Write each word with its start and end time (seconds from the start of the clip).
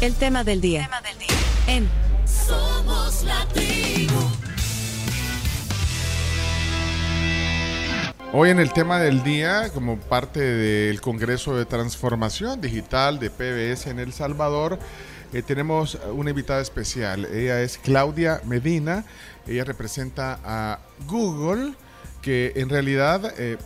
El 0.00 0.14
tema 0.14 0.44
del 0.44 0.60
día. 0.60 0.88
En 1.66 1.88
Somos 2.24 3.24
la. 3.24 3.44
Hoy 8.32 8.50
en 8.50 8.60
el 8.60 8.72
tema 8.72 9.00
del 9.00 9.24
día, 9.24 9.70
como 9.74 9.98
parte 9.98 10.38
del 10.38 11.00
Congreso 11.00 11.56
de 11.56 11.64
Transformación 11.64 12.60
Digital 12.60 13.18
de 13.18 13.30
PBS 13.30 13.88
en 13.88 13.98
El 13.98 14.12
Salvador, 14.12 14.78
eh, 15.32 15.42
tenemos 15.42 15.98
una 16.12 16.30
invitada 16.30 16.60
especial. 16.60 17.24
Ella 17.24 17.60
es 17.62 17.78
Claudia 17.78 18.40
Medina. 18.44 19.04
Ella 19.48 19.64
representa 19.64 20.38
a 20.44 20.78
Google, 21.08 21.72
que 22.22 22.52
en 22.54 22.68
realidad, 22.68 23.34
eh, 23.36 23.58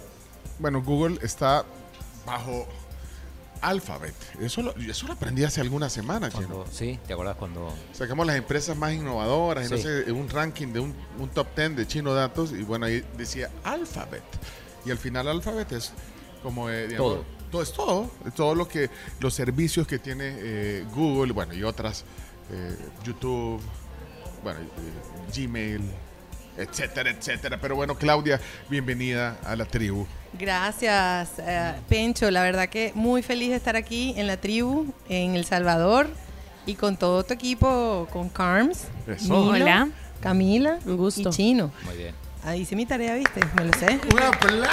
bueno, 0.59 0.83
Google 0.83 1.19
está 1.21 1.67
bajo 2.25 2.67
Alphabet. 3.63 4.15
Eso 4.41 4.61
lo, 4.63 4.75
eso 4.77 5.07
lo 5.07 5.15
aprendí 5.15 5.45
hace 5.45 5.61
algunas 5.61 5.93
semanas. 5.93 6.35
Cuando- 6.35 6.67
sí, 6.71 6.99
¿te 7.07 7.13
acuerdas 7.15 7.37
cuando 7.37 7.73
Sacamos 7.93 8.27
las 8.27 8.37
empresas 8.37 8.77
más 8.77 8.93
innovadoras, 8.93 9.67
y 9.67 9.71
no 9.71 9.77
Sí. 9.77 9.83
sé, 9.85 10.13
un 10.13 10.29
ranking 10.29 10.69
de 10.69 10.81
un, 10.81 10.95
un 11.19 11.29
top 11.31 11.47
10 11.57 11.77
de 11.77 11.87
Chino 11.87 12.13
Datos, 12.13 12.53
y 12.53 12.63
bueno, 12.65 12.87
ahí 12.87 13.05
decía 13.17 13.51
Alphabet. 13.65 14.23
Y 14.85 14.91
al 14.91 14.99
final 14.99 15.29
Alphabet 15.29 15.71
es 15.73 15.93
como, 16.43 16.69
eh, 16.69 16.89
digamos, 16.89 17.15
Todo. 17.15 17.25
todo 17.51 17.63
es 17.63 17.73
todo, 17.73 18.11
todo 18.35 18.55
lo 18.55 18.67
que, 18.69 18.91
los 19.21 19.33
servicios 19.33 19.87
que 19.87 19.99
tiene 19.99 20.35
eh, 20.39 20.85
Google, 20.95 21.33
bueno, 21.33 21.55
y 21.55 21.63
otras, 21.63 22.05
eh, 22.51 22.77
YouTube, 23.05 23.61
bueno, 24.43 24.59
eh, 24.61 24.67
Gmail, 25.37 25.83
etcétera, 26.57 27.11
etcétera. 27.11 27.59
Pero 27.61 27.77
bueno, 27.77 27.95
Claudia, 27.97 28.41
bienvenida 28.69 29.37
a 29.45 29.57
la 29.57 29.65
tribu. 29.65 30.07
Gracias, 30.39 31.31
eh, 31.39 31.75
Pencho. 31.89 32.31
La 32.31 32.43
verdad 32.43 32.69
que 32.69 32.93
muy 32.95 33.23
feliz 33.23 33.51
de 33.51 33.57
estar 33.57 33.77
aquí 33.77 34.15
en 34.17 34.27
la 34.27 34.37
tribu, 34.39 34.93
en 35.09 35.35
El 35.37 35.45
Salvador, 35.45 36.09
y 36.67 36.75
con 36.75 36.97
todo 36.97 37.25
tu 37.25 37.35
equipo, 37.35 38.07
con 38.13 38.29
Carms, 38.29 38.85
Eso. 39.07 39.25
Milo, 39.35 39.65
Hola. 39.65 39.89
Camila 40.21 40.79
Un 40.87 40.97
gusto. 40.97 41.29
y 41.29 41.33
Chino. 41.33 41.73
muy 41.85 41.97
bien. 41.97 42.15
Ahí 42.45 42.63
hice 42.63 42.75
mi 42.75 42.85
tarea, 42.87 43.15
¿viste? 43.15 43.41
Me 43.55 43.65
lo 43.67 43.73
sé. 43.79 44.01
Un 44.13 44.19
aplauso. 44.21 44.69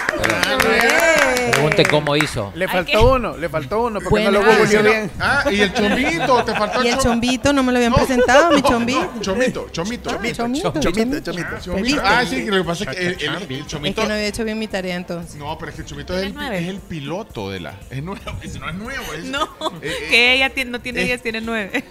Pregunte 1.52 1.86
cómo 1.86 2.16
hizo. 2.16 2.52
Le 2.56 2.68
faltó 2.68 2.92
que- 2.92 2.98
uno, 2.98 3.38
le 3.38 3.48
faltó 3.48 3.84
uno, 3.84 4.00
porque 4.00 4.10
Bueno, 4.10 4.32
no 4.32 4.42
lo 4.44 4.52
ah, 4.52 4.56
googleó 4.58 4.82
bien. 4.84 5.12
Ah, 5.20 5.44
y 5.52 5.62
el 5.62 5.72
chombito, 5.74 6.44
te 6.46 6.56
faltó 6.56 6.84
Y 6.84 6.88
el 6.88 6.96
chom- 6.96 7.04
chombito, 7.04 7.54
no 7.54 7.62
me 7.62 7.72
lo 7.72 7.78
habían 7.78 7.92
No, 7.92 7.98
presentado, 7.98 8.52
mi 8.56 8.62
chombito. 8.64 9.12
no, 9.16 9.22
chomito, 9.22 9.70
chomito. 9.72 10.10
Ah, 10.10 10.14
chomito, 10.14 10.34
Chomito, 10.34 10.80
chomito. 10.80 11.22
chomito. 11.22 11.60
Chomito. 11.62 11.84
¿Viste? 11.86 12.02
Ah, 12.04 12.26
sí, 12.28 12.44
que 12.46 12.52
lo 12.52 12.58
que 12.58 12.64
pasa 12.64 12.84
es 12.86 12.90
que 12.90 13.02
el, 13.06 13.08
el- 13.14 13.36
el 13.52 13.52
Es 13.62 13.68
chomito. 13.68 14.02
que 14.02 14.08
no 14.08 14.14
había 14.16 14.26
hecho 14.28 14.44
bien 14.44 14.58
mi 14.58 14.68
tarea 14.68 14.96
entonces. 14.96 15.36
No, 15.36 15.56
pero 15.60 15.70
es 15.70 15.76
que 15.76 15.82
el 15.84 15.88
chomito 15.88 16.18
es 16.18 16.24
el, 16.26 16.42
es 16.54 16.68
el 16.70 16.80
piloto 16.80 17.52
de 17.52 17.60
la. 17.60 17.76
Es 17.92 18.02
nuevo, 18.02 18.20
es- 18.42 18.60
no 18.60 18.68
es 18.68 18.76
nuevo. 18.76 19.14
Es, 19.14 19.26
No, 19.26 19.44
eh, 19.84 19.94
eh, 19.94 20.08
que 20.10 20.34
ella 20.34 20.50
tiene- 20.50 20.72
no 20.72 20.82
tiene 20.82 21.02
eh, 21.02 21.06
10, 21.06 21.22
tiene 21.22 21.42
9. 21.42 21.84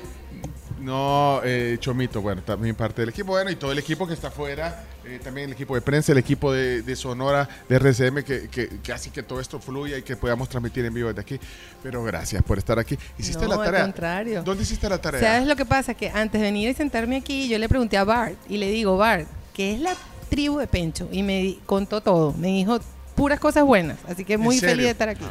No, 0.80 1.40
eh, 1.44 1.76
Chomito, 1.80 2.20
bueno, 2.20 2.42
también 2.42 2.74
parte 2.74 3.02
del 3.02 3.08
equipo. 3.10 3.32
Bueno, 3.32 3.50
y 3.50 3.56
todo 3.56 3.72
el 3.72 3.78
equipo 3.78 4.06
que 4.06 4.14
está 4.14 4.28
afuera, 4.28 4.84
eh, 5.04 5.20
también 5.22 5.46
el 5.48 5.52
equipo 5.54 5.74
de 5.74 5.80
prensa, 5.80 6.12
el 6.12 6.18
equipo 6.18 6.52
de, 6.52 6.82
de 6.82 6.96
Sonora, 6.96 7.48
de 7.68 7.76
RCM, 7.76 8.22
que, 8.22 8.48
que, 8.48 8.68
que 8.82 8.92
hace 8.92 9.10
que 9.10 9.22
todo 9.22 9.40
esto 9.40 9.58
fluya 9.60 9.98
y 9.98 10.02
que 10.02 10.16
podamos 10.16 10.48
transmitir 10.48 10.84
en 10.84 10.94
vivo 10.94 11.08
desde 11.08 11.20
aquí. 11.20 11.40
Pero 11.82 12.02
gracias 12.04 12.42
por 12.42 12.58
estar 12.58 12.78
aquí. 12.78 12.96
¿Hiciste 13.18 13.42
No, 13.42 13.48
la 13.48 13.54
al 13.56 13.64
tarea? 13.64 13.82
contrario. 13.82 14.42
¿Dónde 14.42 14.62
hiciste 14.62 14.88
la 14.88 15.00
tarea? 15.00 15.20
¿Sabes 15.20 15.48
lo 15.48 15.56
que 15.56 15.64
pasa? 15.66 15.94
Que 15.94 16.10
antes 16.10 16.40
de 16.40 16.46
venir 16.46 16.68
y 16.70 16.74
sentarme 16.74 17.16
aquí, 17.16 17.48
yo 17.48 17.58
le 17.58 17.68
pregunté 17.68 17.96
a 17.96 18.04
Bart 18.04 18.34
y 18.48 18.58
le 18.58 18.70
digo, 18.70 18.96
Bart, 18.96 19.26
¿qué 19.54 19.74
es 19.74 19.80
la 19.80 19.94
tribu 20.30 20.58
de 20.58 20.66
Pencho? 20.68 21.08
Y 21.10 21.22
me 21.22 21.40
di- 21.42 21.60
contó 21.66 22.00
todo. 22.00 22.32
Me 22.34 22.48
dijo 22.48 22.78
puras 23.16 23.40
cosas 23.40 23.64
buenas. 23.64 23.98
Así 24.08 24.24
que 24.24 24.34
¿En 24.34 24.40
muy 24.40 24.58
feliz 24.60 24.84
de 24.84 24.90
estar 24.90 25.08
aquí. 25.08 25.24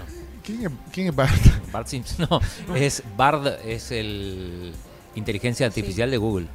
¿Quién 0.44 0.66
es, 0.66 0.72
quién 0.92 1.08
es 1.08 1.16
Bart? 1.16 1.32
Bart 1.72 1.88
Simpson. 1.88 2.28
No, 2.68 2.76
es 2.76 3.04
Bard, 3.16 3.48
es 3.66 3.92
el 3.92 4.74
inteligencia 5.18 5.66
artificial 5.66 6.10
de 6.12 6.18
Google. 6.18 6.48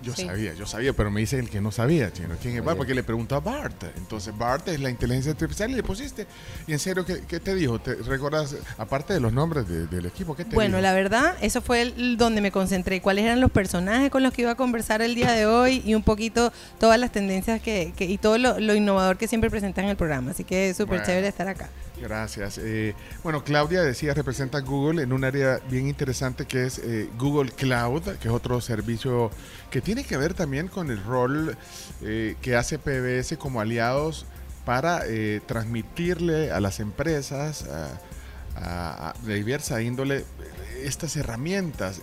Yo 0.00 0.14
Sí. 0.14 0.26
sabía, 0.26 0.54
yo 0.54 0.64
sabía, 0.64 0.92
pero 0.92 1.10
me 1.10 1.18
dice 1.18 1.40
el 1.40 1.50
que 1.50 1.60
no 1.60 1.72
sabía, 1.72 2.12
chino. 2.12 2.28
¿Quién 2.40 2.56
es 2.56 2.62
Bart? 2.64 2.78
Porque 2.78 2.94
le 2.94 3.02
preguntó 3.02 3.34
a 3.34 3.40
Bart. 3.40 3.82
Entonces, 3.96 4.32
Bart 4.38 4.68
es 4.68 4.78
la 4.78 4.90
inteligencia 4.90 5.32
artificial 5.32 5.72
y 5.72 5.74
le 5.74 5.82
pusiste. 5.82 6.24
Y 6.68 6.72
en 6.72 6.78
serio, 6.78 7.04
¿qué, 7.04 7.22
qué 7.26 7.40
te 7.40 7.52
dijo? 7.56 7.80
¿Te 7.80 7.96
recuerdas, 7.96 8.54
aparte 8.76 9.12
de 9.12 9.18
los 9.18 9.32
nombres 9.32 9.66
de- 9.68 9.88
del 9.88 10.06
equipo, 10.06 10.36
qué 10.36 10.44
te 10.44 10.54
Bueno, 10.54 10.76
dijo? 10.76 10.82
la 10.82 10.92
verdad, 10.92 11.34
eso 11.40 11.60
fue 11.62 11.82
el- 11.82 12.16
donde 12.16 12.40
me 12.40 12.52
concentré. 12.52 13.00
¿Cuáles 13.02 13.24
eran 13.24 13.40
los 13.40 13.50
personajes 13.50 14.08
con 14.10 14.22
los 14.22 14.32
que 14.32 14.42
iba 14.42 14.52
a 14.52 14.54
conversar 14.54 15.02
el 15.02 15.16
día 15.16 15.32
de 15.32 15.46
hoy? 15.46 15.82
Y 15.84 15.94
un 15.96 16.04
poquito 16.04 16.52
todas 16.78 17.00
las 17.00 17.10
tendencias 17.10 17.60
que, 17.60 17.92
que- 17.96 18.04
y 18.04 18.18
todo 18.18 18.38
lo, 18.38 18.60
lo 18.60 18.76
innovador 18.76 19.16
que 19.16 19.26
siempre 19.26 19.50
presentan 19.50 19.86
en 19.86 19.90
el 19.90 19.96
programa. 19.96 20.30
Así 20.30 20.44
que 20.44 20.70
es 20.70 20.76
súper 20.76 20.98
Bueno. 20.98 21.06
chévere 21.06 21.26
estar 21.26 21.48
acá. 21.48 21.70
Gracias. 22.00 22.58
Eh, 22.58 22.94
bueno, 23.22 23.42
Claudia 23.44 23.82
decía, 23.82 24.14
representa 24.14 24.58
a 24.58 24.60
Google 24.60 25.02
en 25.02 25.12
un 25.12 25.24
área 25.24 25.60
bien 25.68 25.88
interesante 25.88 26.46
que 26.46 26.64
es 26.66 26.78
eh, 26.78 27.08
Google 27.18 27.50
Cloud, 27.50 28.02
que 28.20 28.28
es 28.28 28.34
otro 28.34 28.60
servicio 28.60 29.30
que 29.70 29.80
tiene 29.80 30.04
que 30.04 30.16
ver 30.16 30.32
también 30.34 30.68
con 30.68 30.90
el 30.90 31.02
rol 31.02 31.56
eh, 32.02 32.36
que 32.40 32.56
hace 32.56 32.78
PBS 32.78 33.36
como 33.38 33.60
aliados 33.60 34.26
para 34.64 35.02
transmitirle 35.46 36.50
a 36.50 36.60
las 36.60 36.78
empresas 36.80 37.64
a- 37.64 39.14
de 39.22 39.34
diversa 39.34 39.80
índole 39.80 40.24
estas 40.82 41.16
herramientas. 41.16 42.00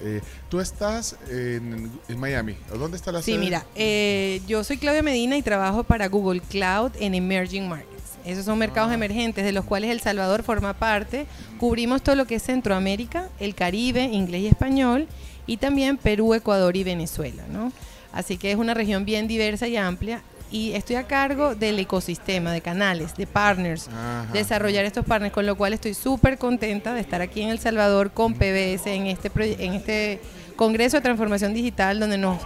Tú 0.49 0.59
estás 0.59 1.15
en, 1.29 1.91
en 2.07 2.19
Miami. 2.19 2.57
¿Dónde 2.73 2.97
está 2.97 3.11
la 3.11 3.21
Sí, 3.21 3.31
sede? 3.33 3.39
mira, 3.41 3.65
eh, 3.75 4.41
yo 4.47 4.63
soy 4.63 4.77
Claudia 4.77 5.03
Medina 5.03 5.37
y 5.37 5.41
trabajo 5.41 5.83
para 5.83 6.07
Google 6.07 6.41
Cloud 6.41 6.91
en 6.99 7.13
Emerging 7.13 7.67
Markets. 7.67 7.94
Esos 8.25 8.45
son 8.45 8.57
mercados 8.57 8.91
Ah. 8.91 8.95
emergentes 8.95 9.43
de 9.45 9.51
los 9.51 9.65
cuales 9.65 9.91
El 9.91 9.99
Salvador 10.01 10.43
forma 10.43 10.73
parte. 10.73 11.25
Cubrimos 11.59 12.01
todo 12.01 12.15
lo 12.15 12.25
que 12.25 12.35
es 12.35 12.43
Centroamérica, 12.43 13.29
el 13.39 13.55
Caribe, 13.55 14.03
inglés 14.03 14.41
y 14.41 14.47
español, 14.47 15.07
y 15.47 15.57
también 15.57 15.97
Perú, 15.97 16.33
Ecuador 16.33 16.75
y 16.75 16.83
Venezuela, 16.83 17.43
¿no? 17.51 17.71
Así 18.11 18.37
que 18.37 18.51
es 18.51 18.57
una 18.57 18.73
región 18.73 19.05
bien 19.05 19.27
diversa 19.27 19.67
y 19.67 19.77
amplia. 19.77 20.21
Y 20.51 20.71
estoy 20.73 20.95
a 20.95 21.03
cargo 21.03 21.53
del 21.55 21.77
ecosistema 21.79 22.51
de 22.53 22.61
canales, 22.61 23.15
de 23.17 23.27
partners, 23.27 23.87
Ajá. 23.89 24.27
desarrollar 24.31 24.85
estos 24.85 25.03
partners, 25.05 25.33
con 25.33 25.45
lo 25.45 25.55
cual 25.57 25.73
estoy 25.73 25.93
súper 25.93 26.37
contenta 26.37 26.93
de 26.93 27.01
estar 27.01 27.21
aquí 27.21 27.41
en 27.41 27.49
El 27.49 27.59
Salvador 27.59 28.11
con 28.11 28.33
PBS 28.35 28.87
en 28.93 29.07
este, 29.07 29.29
en 29.65 29.73
este 29.73 30.19
Congreso 30.55 30.97
de 30.97 31.01
Transformación 31.01 31.53
Digital, 31.53 31.99
donde 31.99 32.17
nos 32.17 32.37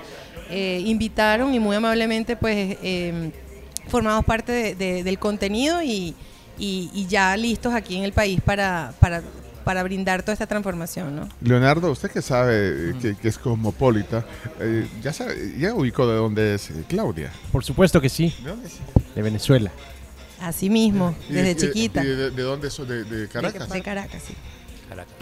eh, 0.49 0.81
invitaron 0.85 1.53
y 1.53 1.59
muy 1.59 1.75
amablemente 1.75 2.35
pues 2.35 2.77
eh, 2.81 3.31
formamos 3.89 4.25
parte 4.25 4.51
de- 4.51 4.75
de- 4.75 5.03
del 5.03 5.19
contenido 5.19 5.81
y, 5.83 6.15
y- 6.57 6.89
y 6.93 7.07
ya 7.07 7.35
listos 7.37 7.73
aquí 7.73 7.95
en 7.97 8.03
el 8.03 8.13
país 8.13 8.39
para, 8.41 8.93
para, 8.99 9.21
para 9.63 9.83
brindar 9.83 10.21
toda 10.23 10.33
esta 10.33 10.47
transformación. 10.47 11.15
¿no? 11.15 11.29
Leonardo, 11.41 11.91
usted 11.91 12.09
que 12.11 12.21
sabe 12.21 12.89
eh, 12.91 12.95
que, 13.01 13.15
que 13.15 13.27
es 13.27 13.37
cosmopolita, 13.37 14.25
eh, 14.59 14.87
ya, 15.01 15.13
sabe, 15.13 15.55
ya 15.57 15.73
ubicó 15.73 16.07
de 16.07 16.15
dónde 16.15 16.55
es 16.55 16.69
eh, 16.71 16.83
Claudia. 16.87 17.31
Por 17.51 17.63
supuesto 17.63 17.99
que 18.01 18.09
sí, 18.09 18.33
¿De 18.43 18.49
dónde 18.49 18.67
es? 18.67 18.73
de 19.15 19.21
Venezuela. 19.21 19.71
Así 20.41 20.69
mismo, 20.69 21.13
Y 21.29 21.33
desde 21.33 21.51
y 21.51 21.55
chiquita. 21.55 22.01
y 22.03 22.07
de, 22.07 22.31
de 22.31 22.41
dónde? 22.43 22.69
¿De, 22.69 23.03
de 23.03 23.27
Caracas? 23.27 23.69
De 23.69 23.81
Caracas, 23.81 24.23
sí. 24.25 24.33
Caracas. 24.87 25.13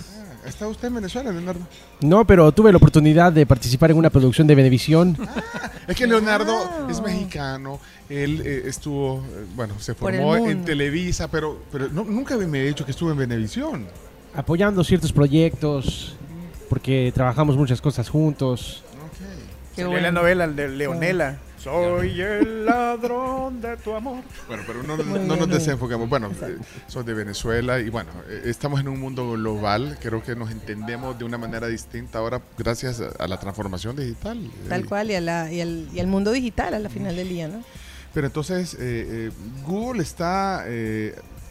Ah, 0.47 0.49
¿Está 0.49 0.67
usted 0.67 0.87
en 0.87 0.95
Venezuela, 0.95 1.29
Leonardo? 1.31 1.59
No, 2.01 2.25
pero 2.25 2.49
tuve 2.53 2.71
la 2.71 2.77
oportunidad 2.77 3.33
de 3.33 3.45
participar 3.45 3.91
en 3.91 3.97
una 3.97 4.09
producción 4.09 4.47
de 4.47 4.55
Venevisión. 4.55 5.17
Es 5.87 5.95
que 5.95 6.05
Leonardo 6.05 6.51
Wow. 6.53 6.89
es 6.89 7.01
mexicano, 7.01 7.79
él 8.09 8.41
eh, 8.45 8.63
estuvo, 8.65 9.23
eh, 9.23 9.45
bueno, 9.55 9.79
se 9.79 9.93
formó 9.93 10.35
en. 10.35 10.65
Televisa, 10.65 11.29
pero, 11.29 11.61
pero 11.71 11.87
no- 11.87 12.03
nunca 12.03 12.35
me 12.35 12.59
ha 12.59 12.63
dicho 12.63 12.83
que 12.83 12.91
estuvo 12.91 13.09
en 13.11 13.17
Venevisión. 13.17 13.85
apoyando 14.35 14.83
ciertos 14.83 15.13
proyectos, 15.13 16.17
porque 16.69 17.11
trabajamos 17.15 17.55
muchas 17.55 17.79
cosas 17.79 18.09
juntos. 18.09 18.83
Qué 19.77 19.85
bueno. 19.85 20.01
la 20.01 20.11
novela 20.11 20.47
de 20.47 20.67
Leonela. 20.67 21.37
Soy 21.72 22.22
el 22.22 22.66
ladrón 22.66 23.59
de 23.59 23.75
tu 23.78 23.94
amor. 23.94 24.23
Bueno, 24.47 24.63
pero 24.66 24.83
no, 24.83 24.95
no- 24.97 25.03
nos 25.19 25.38
bien. 25.38 25.50
desenfoquemos. 25.50 26.07
Bueno, 26.07 26.31
eh, 26.41 26.57
sos 26.88 27.05
de 27.05 27.13
Venezuela 27.13 27.79
y 27.79 27.89
bueno, 27.89 28.09
eh, 28.29 28.44
estamos 28.45 28.79
en 28.79 28.88
un 28.88 29.00
mundo 29.00 29.31
global. 29.33 29.97
Creo 30.01 30.23
que 30.23 30.35
nos 30.35 30.50
entendemos 30.50 31.19
de 31.19 31.25
una 31.25 31.38
manera 31.38 31.67
distinta 31.67 32.19
ahora 32.19 32.41
gracias 32.57 33.01
a, 33.01 33.09
a 33.21 33.27
la 33.27 33.38
transformación 33.38 33.97
digital. 33.97 34.50
Tal 34.69 34.81
Eh, 34.81 34.86
cual, 34.86 35.12
y, 35.12 35.15
a 35.15 35.21
la- 35.21 35.51
y 35.51 35.59
al, 35.59 35.89
y 35.94 36.00
al 36.00 36.07
mundo 36.07 36.31
digital 36.31 36.74
a 36.74 36.80
la 36.80 36.89
final 36.89 37.15
del 37.18 37.27
día, 37.27 37.47
¿no? 37.50 37.62
Pero 38.13 38.27
entonces, 38.27 38.75
eh, 38.80 39.30
Google 39.65 40.01
está, 40.01 40.63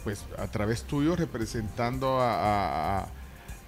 pues, 0.03 0.25
a 0.39 0.47
través 0.51 0.83
tuyo 0.85 1.15
representando 1.15 2.21
a- 2.21 3.07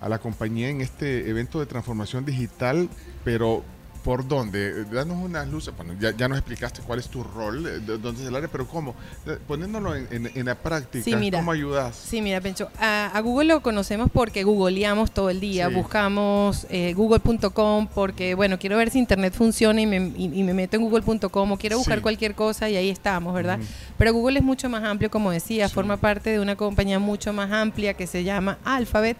a 0.00 0.08
la 0.08 0.18
compañía 0.18 0.68
en 0.70 0.80
este 0.80 1.28
evento 1.28 1.60
de 1.60 1.66
transformación 1.66 2.24
digital, 2.24 2.88
pero 3.24 3.62
¿por 4.04 4.26
dónde? 4.26 4.68
Eh, 4.82 4.84
Danos 4.90 5.16
unas 5.22 5.48
luces. 5.48 5.74
Bueno, 5.76 5.94
ya, 6.00 6.16
ya 6.16 6.28
nos 6.28 6.38
explicaste 6.38 6.80
cuál 6.82 6.98
es 6.98 7.08
tu 7.08 7.22
rol, 7.22 7.66
eh, 7.66 7.70
de- 7.80 7.98
dónde 7.98 8.22
es 8.22 8.28
el 8.28 8.34
área, 8.36 8.48
pero 8.48 8.66
¿cómo? 8.66 8.94
Eh, 9.26 9.38
Poniéndolo 9.46 9.94
en, 9.94 10.06
en- 10.10 10.30
en 10.34 10.46
la 10.46 10.54
práctica, 10.54 11.04
Sí, 11.04 11.14
mira. 11.16 11.38
¿cómo 11.38 11.52
ayudas? 11.52 11.94
Sí, 11.96 12.22
mira, 12.22 12.40
Pencho, 12.40 12.68
a, 12.80 13.10
a 13.14 13.20
Google 13.20 13.48
lo 13.48 13.62
conocemos 13.62 14.10
porque 14.12 14.44
googleamos 14.44 15.10
todo 15.10 15.30
el 15.30 15.40
día, 15.40 15.68
Sí. 15.68 15.74
buscamos 15.74 16.66
eh, 16.70 16.94
google.com 16.94 17.88
porque, 17.94 18.34
bueno, 18.34 18.58
quiero 18.58 18.76
ver 18.76 18.90
si 18.90 18.98
internet 18.98 19.34
funciona 19.34 19.80
y 19.80 19.86
me, 19.86 19.96
y- 20.16 20.30
y 20.40 20.42
me 20.42 20.54
meto 20.54 20.76
en 20.76 20.82
google.com 20.82 21.52
o 21.52 21.56
quiero 21.58 21.78
buscar 21.78 21.98
Sí. 21.98 22.02
cualquier 22.02 22.34
cosa 22.34 22.68
y 22.70 22.76
ahí 22.76 22.88
estamos, 22.90 23.34
¿verdad? 23.34 23.58
Pero 23.96 24.12
Google 24.12 24.38
es 24.38 24.44
mucho 24.44 24.68
más 24.68 24.84
amplio, 24.84 25.10
como 25.10 25.30
decía, 25.30 25.68
forma 25.68 25.96
parte 25.96 26.30
de 26.30 26.40
una 26.40 26.56
compañía 26.56 26.98
mucho 26.98 27.32
más 27.32 27.50
amplia 27.52 27.94
que 27.94 28.06
se 28.06 28.24
llama 28.24 28.58
Alphabet 28.64 29.16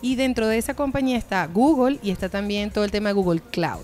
Y 0.00 0.14
dentro 0.14 0.46
de 0.46 0.58
esa 0.58 0.74
compañía 0.74 1.18
está 1.18 1.44
Google 1.48 1.98
y 2.04 2.12
está 2.12 2.28
también 2.28 2.70
todo 2.70 2.84
el 2.84 2.92
tema 2.92 3.08
de 3.08 3.14
Google 3.14 3.40
Cloud. 3.50 3.80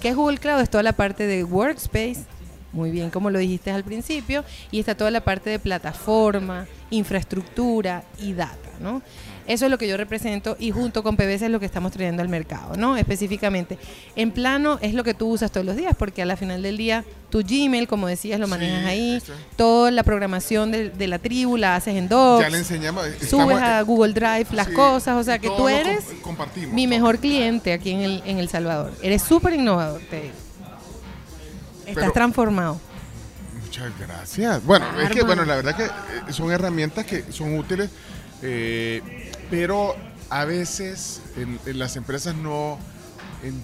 ¿Qué 0.00 0.10
es 0.10 0.16
Google 0.16 0.38
Cloud? 0.38 0.60
Es 0.60 0.70
toda 0.70 0.84
la 0.84 0.92
parte 0.92 1.26
de 1.26 1.42
Workspace, 1.42 2.24
muy 2.72 2.90
bien 2.90 3.10
como 3.10 3.30
lo 3.30 3.38
dijiste 3.38 3.70
al 3.70 3.84
principio, 3.84 4.44
y 4.70 4.80
está 4.80 4.94
toda 4.94 5.10
la 5.10 5.20
parte 5.22 5.50
de 5.50 5.58
plataforma, 5.58 6.66
infraestructura 6.90 8.04
y 8.20 8.32
data, 8.34 8.56
¿no? 8.80 9.02
Eso 9.46 9.64
es 9.64 9.70
lo 9.70 9.78
que 9.78 9.88
yo 9.88 9.96
represento 9.96 10.58
y 10.60 10.72
junto 10.72 11.02
con 11.02 11.16
PBS 11.16 11.46
es 11.46 11.50
lo 11.50 11.58
que 11.58 11.64
estamos 11.64 11.90
trayendo 11.92 12.20
al 12.20 12.28
mercado, 12.28 12.76
¿no? 12.76 12.98
Específicamente. 12.98 13.78
En 14.14 14.30
plano 14.30 14.78
es 14.82 14.92
lo 14.92 15.04
que 15.04 15.14
tú 15.14 15.28
usas 15.30 15.50
todos 15.50 15.64
los 15.64 15.74
días, 15.74 15.94
porque 15.98 16.20
a 16.20 16.26
la 16.26 16.36
final 16.36 16.60
del 16.62 16.76
día 16.76 17.02
tu 17.30 17.38
Gmail, 17.42 17.88
como 17.88 18.06
decías, 18.08 18.38
lo 18.38 18.46
manejas 18.46 18.82
Sí, 18.82 18.86
ahí. 18.88 19.14
eso. 19.16 19.32
Toda 19.56 19.90
la 19.90 20.02
programación 20.02 20.70
de, 20.70 20.90
de 20.90 21.06
la 21.08 21.18
tribu 21.18 21.56
la 21.56 21.76
haces 21.76 21.96
en 21.96 22.08
Docs. 22.10 22.42
Ya 22.44 22.50
le 22.50 22.58
enseñamos. 22.58 23.06
Subes 23.26 23.56
a 23.56 23.80
Google 23.80 24.12
Drive 24.12 24.48
las 24.52 24.66
sí, 24.66 24.74
cosas, 24.74 25.16
o 25.16 25.24
sea 25.24 25.38
que 25.38 25.48
tú 25.48 25.66
eres 25.66 26.04
comp- 26.22 26.66
mi 26.70 26.86
mejor 26.86 27.18
cliente 27.18 27.72
aquí 27.72 27.92
en 27.92 28.00
el, 28.00 28.22
en 28.26 28.36
el 28.38 28.50
Salvador. 28.50 28.92
Eres 29.02 29.22
súper 29.22 29.54
innovador, 29.54 30.02
te 30.10 30.20
digo. 30.24 30.34
Estás 31.88 31.94
Pero- 32.04 32.12
transformado. 32.12 32.80
Muchas 33.64 33.92
gracias. 33.98 34.64
Bueno, 34.64 34.86
es 35.00 35.10
que 35.10 35.22
bueno, 35.22 35.44
la 35.44 35.56
verdad 35.56 35.76
que 35.76 35.84
eh, 35.84 35.90
son 36.32 36.50
herramientas 36.50 37.04
que 37.04 37.30
son 37.32 37.58
útiles, 37.58 37.90
eh, 38.42 39.30
pero 39.50 39.94
a 40.30 40.44
veces 40.44 41.20
en, 41.36 41.58
en 41.66 41.78
las 41.78 41.96
empresas 41.96 42.34
no, 42.34 42.78
en- 43.42 43.62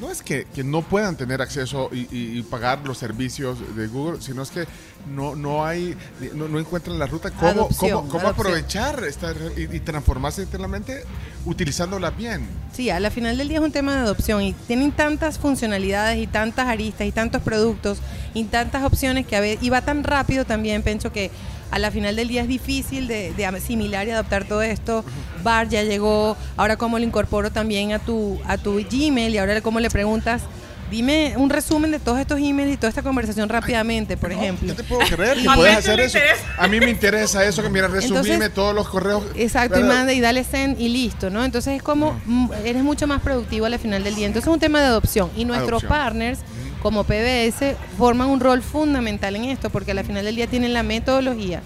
no 0.00 0.10
es 0.10 0.22
que, 0.22 0.46
que 0.54 0.64
no 0.64 0.82
puedan 0.82 1.16
tener 1.16 1.42
acceso 1.42 1.88
y, 1.92 2.00
y- 2.10 2.38
y 2.38 2.42
pagar 2.42 2.80
los 2.86 2.98
servicios 2.98 3.58
de 3.76 3.86
Google, 3.86 4.20
sino 4.20 4.42
es 4.42 4.50
que 4.50 4.66
no, 5.14 5.36
no 5.36 5.64
hay, 5.66 5.94
no, 6.34 6.48
no 6.48 6.58
encuentran 6.58 6.98
la 6.98 7.06
ruta 7.06 7.30
cómo, 7.30 7.50
Adopción, 7.50 7.90
cómo, 7.90 8.08
cómo 8.08 8.28
aprovechar 8.28 9.04
esta, 9.04 9.34
y, 9.56 9.76
y 9.76 9.80
transformarse 9.80 10.42
internamente 10.42 11.04
utilizándola 11.44 12.10
bien. 12.10 12.46
Sí, 12.72 12.88
a 12.90 12.98
la 13.00 13.10
final 13.10 13.36
del 13.36 13.48
día 13.48 13.58
es 13.58 13.64
un 13.64 13.72
tema 13.72 13.92
de 13.94 14.00
adopción 14.00 14.42
y 14.42 14.54
tienen 14.66 14.92
tantas 14.92 15.38
funcionalidades 15.38 16.18
y 16.18 16.26
tantas 16.26 16.66
aristas 16.68 17.06
y 17.06 17.12
tantos 17.12 17.42
productos 17.42 17.98
y 18.32 18.44
tantas 18.44 18.82
opciones 18.84 19.26
que 19.26 19.36
a 19.36 19.40
veces, 19.40 19.62
y 19.62 19.68
va 19.70 19.82
tan 19.82 20.02
rápido 20.04 20.44
también, 20.46 20.82
Pencho, 20.82 21.12
que 21.12 21.30
a 21.74 21.78
la 21.80 21.90
final 21.90 22.14
del 22.14 22.28
día 22.28 22.42
es 22.42 22.46
difícil 22.48 23.08
de, 23.08 23.32
de 23.32 23.46
asimilar 23.46 24.06
y 24.06 24.12
adaptar 24.12 24.44
todo 24.44 24.62
esto. 24.62 25.04
Bar 25.42 25.68
ya 25.68 25.82
llegó, 25.82 26.36
ahora 26.56 26.76
cómo 26.76 27.00
lo 27.00 27.04
incorporo 27.04 27.50
también 27.50 27.92
a 27.92 27.98
tu, 27.98 28.38
a 28.46 28.56
tu 28.58 28.74
Gmail 28.88 29.34
y 29.34 29.38
ahora 29.38 29.60
cómo 29.60 29.80
le 29.80 29.90
preguntas, 29.90 30.42
dime 30.88 31.34
un 31.36 31.50
resumen 31.50 31.90
de 31.90 31.98
todos 31.98 32.20
estos 32.20 32.38
emails 32.38 32.72
y 32.74 32.76
toda 32.76 32.90
esta 32.90 33.02
conversación 33.02 33.48
rápidamente, 33.48 34.16
por 34.16 34.30
No, 34.30 34.40
ejemplo. 34.40 34.68
Yo 34.68 34.76
te 34.76 34.84
puedo 34.84 35.00
creer 35.00 35.42
que 35.42 35.48
A 35.48 35.54
puedes 35.56 35.76
hacer 35.76 35.98
eso. 35.98 36.18
A 36.58 36.68
mí 36.68 36.78
me 36.78 36.90
interesa 36.90 37.44
eso, 37.44 37.60
que 37.60 37.68
mira, 37.70 37.88
resumime 37.88 38.20
Entonces- 38.20 38.54
todos 38.54 38.72
los 38.72 38.88
correos. 38.88 39.24
Exacto, 39.34 39.80
y 39.80 39.82
manda 39.82 40.12
y 40.12 40.20
dale 40.20 40.44
send 40.44 40.80
y 40.80 40.88
listo, 40.88 41.28
¿no? 41.28 41.44
Entonces 41.44 41.74
es 41.76 41.82
como 41.82 42.12
mm, 42.24 42.50
eres 42.64 42.84
mucho 42.84 43.08
más 43.08 43.20
productivo 43.20 43.66
al 43.66 43.76
final 43.80 44.04
del 44.04 44.14
día. 44.14 44.28
Entonces 44.28 44.46
es 44.48 44.54
un 44.54 44.60
tema 44.60 44.78
de 44.80 44.86
adopción 44.86 45.28
y 45.36 45.44
nuestros 45.44 45.82
Adopción. 45.82 45.90
partners 45.90 46.38
como 46.84 47.04
PBS 47.04 47.76
forman 47.96 48.28
un 48.28 48.40
rol 48.40 48.60
fundamental 48.60 49.34
en 49.36 49.44
esto 49.46 49.70
porque 49.70 49.92
al 49.92 50.04
final 50.04 50.22
del 50.26 50.36
día 50.36 50.46
tienen 50.46 50.74
la 50.74 50.82
metodología 50.82 51.62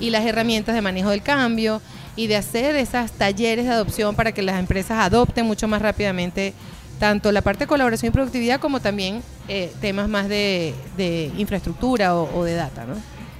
y 0.00 0.08
las 0.08 0.24
herramientas 0.24 0.74
de 0.74 0.80
manejo 0.80 1.10
del 1.10 1.20
cambio 1.22 1.82
y 2.16 2.26
de 2.26 2.36
hacer 2.36 2.74
esas 2.74 3.12
talleres 3.12 3.66
de 3.66 3.72
adopción 3.72 4.16
para 4.16 4.32
que 4.32 4.40
las 4.40 4.58
empresas 4.58 4.98
adopten 4.98 5.44
mucho 5.44 5.68
más 5.68 5.82
rápidamente 5.82 6.54
tanto 6.98 7.30
la 7.32 7.42
parte 7.42 7.64
de 7.64 7.68
colaboración 7.68 8.08
y 8.08 8.12
productividad 8.14 8.58
como 8.58 8.80
también 8.80 9.22
eh, 9.46 9.70
temas 9.82 10.08
más 10.08 10.26
de, 10.30 10.74
de 10.96 11.30
infraestructura 11.36 12.14
o, 12.16 12.38
o 12.38 12.42
de 12.42 12.54
data, 12.54 12.86
¿no? 12.86 12.94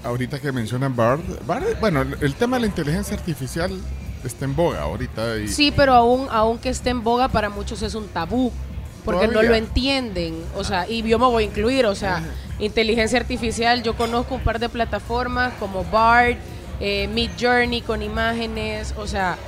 Ahorita 0.06 0.38
que 0.38 0.52
mencionan 0.52 0.94
Bard, 0.94 1.20
Bard, 1.46 1.64
bueno, 1.80 2.02
el- 2.20 2.34
tema 2.34 2.58
de 2.58 2.60
la 2.60 2.66
inteligencia 2.66 3.16
artificial 3.16 3.72
está 4.22 4.44
en 4.44 4.54
boga 4.54 4.82
ahorita. 4.82 5.38
Y, 5.38 5.48
Sí, 5.48 5.72
pero 5.74 5.94
aún, 5.94 6.28
aunque 6.30 6.69
esté 6.69 6.90
en 6.90 7.02
boga, 7.02 7.28
para 7.28 7.48
muchos 7.48 7.80
es 7.80 7.94
un 7.94 8.06
tabú. 8.08 8.52
Porque 9.06 9.29
no 9.29 9.43
lo 9.43 9.55
entienden. 9.55 10.35
O 10.55 10.64
sea, 10.64 10.87
y 10.87 11.03
yo 11.03 11.19
me 11.19 11.26
voy 11.26 11.44
a 11.44 11.47
incluir. 11.47 11.87
O 11.87 11.94
sea, 11.94 12.23
inteligencia 12.58 13.19
artificial. 13.19 13.82
Yo 13.82 13.97
conozco 13.97 14.35
un 14.35 14.43
par 14.43 14.58
de 14.58 14.69
plataformas 14.69 15.55
como 15.58 15.82
BART, 15.85 16.37
eh, 16.81 17.08
Mid 17.14 17.31
Journey 17.41 17.81
con 17.81 18.03
imágenes. 18.03 18.93
O 18.99 19.06
sea, 19.06 19.38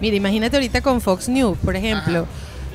Mira, 0.00 0.16
imagínate 0.16 0.56
ahorita 0.56 0.80
con 0.82 1.00
Fox 1.00 1.28
News, 1.28 1.56
por 1.64 1.76
ejemplo. 1.76 2.26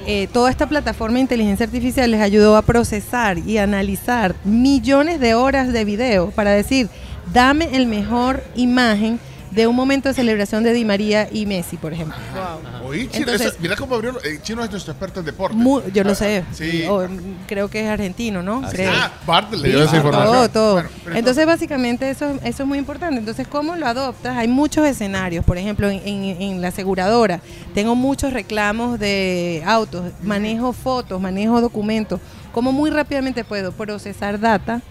eh, 0.08 0.28
toda 0.34 0.50
esta 0.50 0.68
plataforma 0.68 1.16
de 1.16 1.22
inteligencia 1.22 1.66
artificial 1.66 2.10
les 2.10 2.22
ayudó 2.22 2.58
a 2.58 2.64
procesar 2.64 3.38
y 3.38 3.60
analizar 3.60 4.34
millones 4.44 5.20
de 5.20 5.36
horas 5.36 5.72
de 5.72 5.86
video 5.86 6.32
para 6.32 6.52
decir, 6.52 6.90
dame 7.32 7.70
el 7.74 7.86
mejor 7.86 8.44
imagen 8.56 9.20
de 9.52 9.68
un 9.68 9.76
momento 9.76 10.08
de 10.10 10.16
celebración 10.16 10.64
de 10.64 10.72
Di 10.74 10.86
María 10.86 11.28
y 11.32 11.46
Messi, 11.46 11.76
por 11.78 11.92
ejemplo. 11.94 12.16
Oí, 12.86 13.08
Chino, 13.10 13.26
Entonces- 13.26 13.48
eso- 13.48 13.58
mira 13.60 13.76
cómo 13.76 13.96
abrió. 13.96 14.12
eh, 14.24 14.40
Chino 14.42 14.64
es 14.64 14.72
nuestro 14.72 14.94
experto 14.94 15.20
en 15.20 15.26
deporte. 15.26 15.56
Mu- 15.58 15.82
yo 15.94 16.04
lo 16.04 16.12
Ah, 16.12 16.16
sé. 16.16 16.44
Sí. 16.54 16.86
O, 16.90 17.06
creo 17.48 17.70
que 17.70 17.82
es 17.84 17.90
argentino, 17.90 18.42
¿no? 18.42 18.64
Así 18.66 18.78
Creo. 18.78 18.92
Ah, 18.96 19.12
Bart 19.28 19.52
le 19.54 19.68
dio 19.70 19.80
Sí, 19.80 19.86
esa 19.88 19.98
información. 19.98 20.34
Todo, 20.34 20.50
todo. 20.50 20.74
Bueno, 20.74 20.90
entonces, 21.14 21.46
básicamente, 21.46 22.10
eso, 22.10 22.32
eso 22.44 22.64
es 22.64 22.68
muy 22.68 22.78
importante. 22.78 23.18
Entonces, 23.20 23.48
¿cómo 23.48 23.76
lo 23.76 23.86
adoptas? 23.88 24.38
Hay 24.38 24.48
muchos 24.48 24.86
escenarios. 24.88 25.44
Por 25.44 25.58
ejemplo, 25.58 25.90
en, 25.90 26.02
en- 26.08 26.42
en 26.42 26.62
la 26.62 26.70
aseguradora, 26.70 27.42
tengo 27.74 27.94
muchos 27.96 28.32
reclamos 28.34 29.00
de 29.00 29.62
autos, 29.66 30.12
manejo 30.24 30.72
fotos, 30.74 31.20
manejo 31.22 31.60
documentos. 31.60 32.20
¿Cómo 32.54 32.72
muy 32.72 32.90
rápidamente 32.90 33.44
puedo 33.44 33.72
procesar 33.74 34.40
data, 34.40 34.82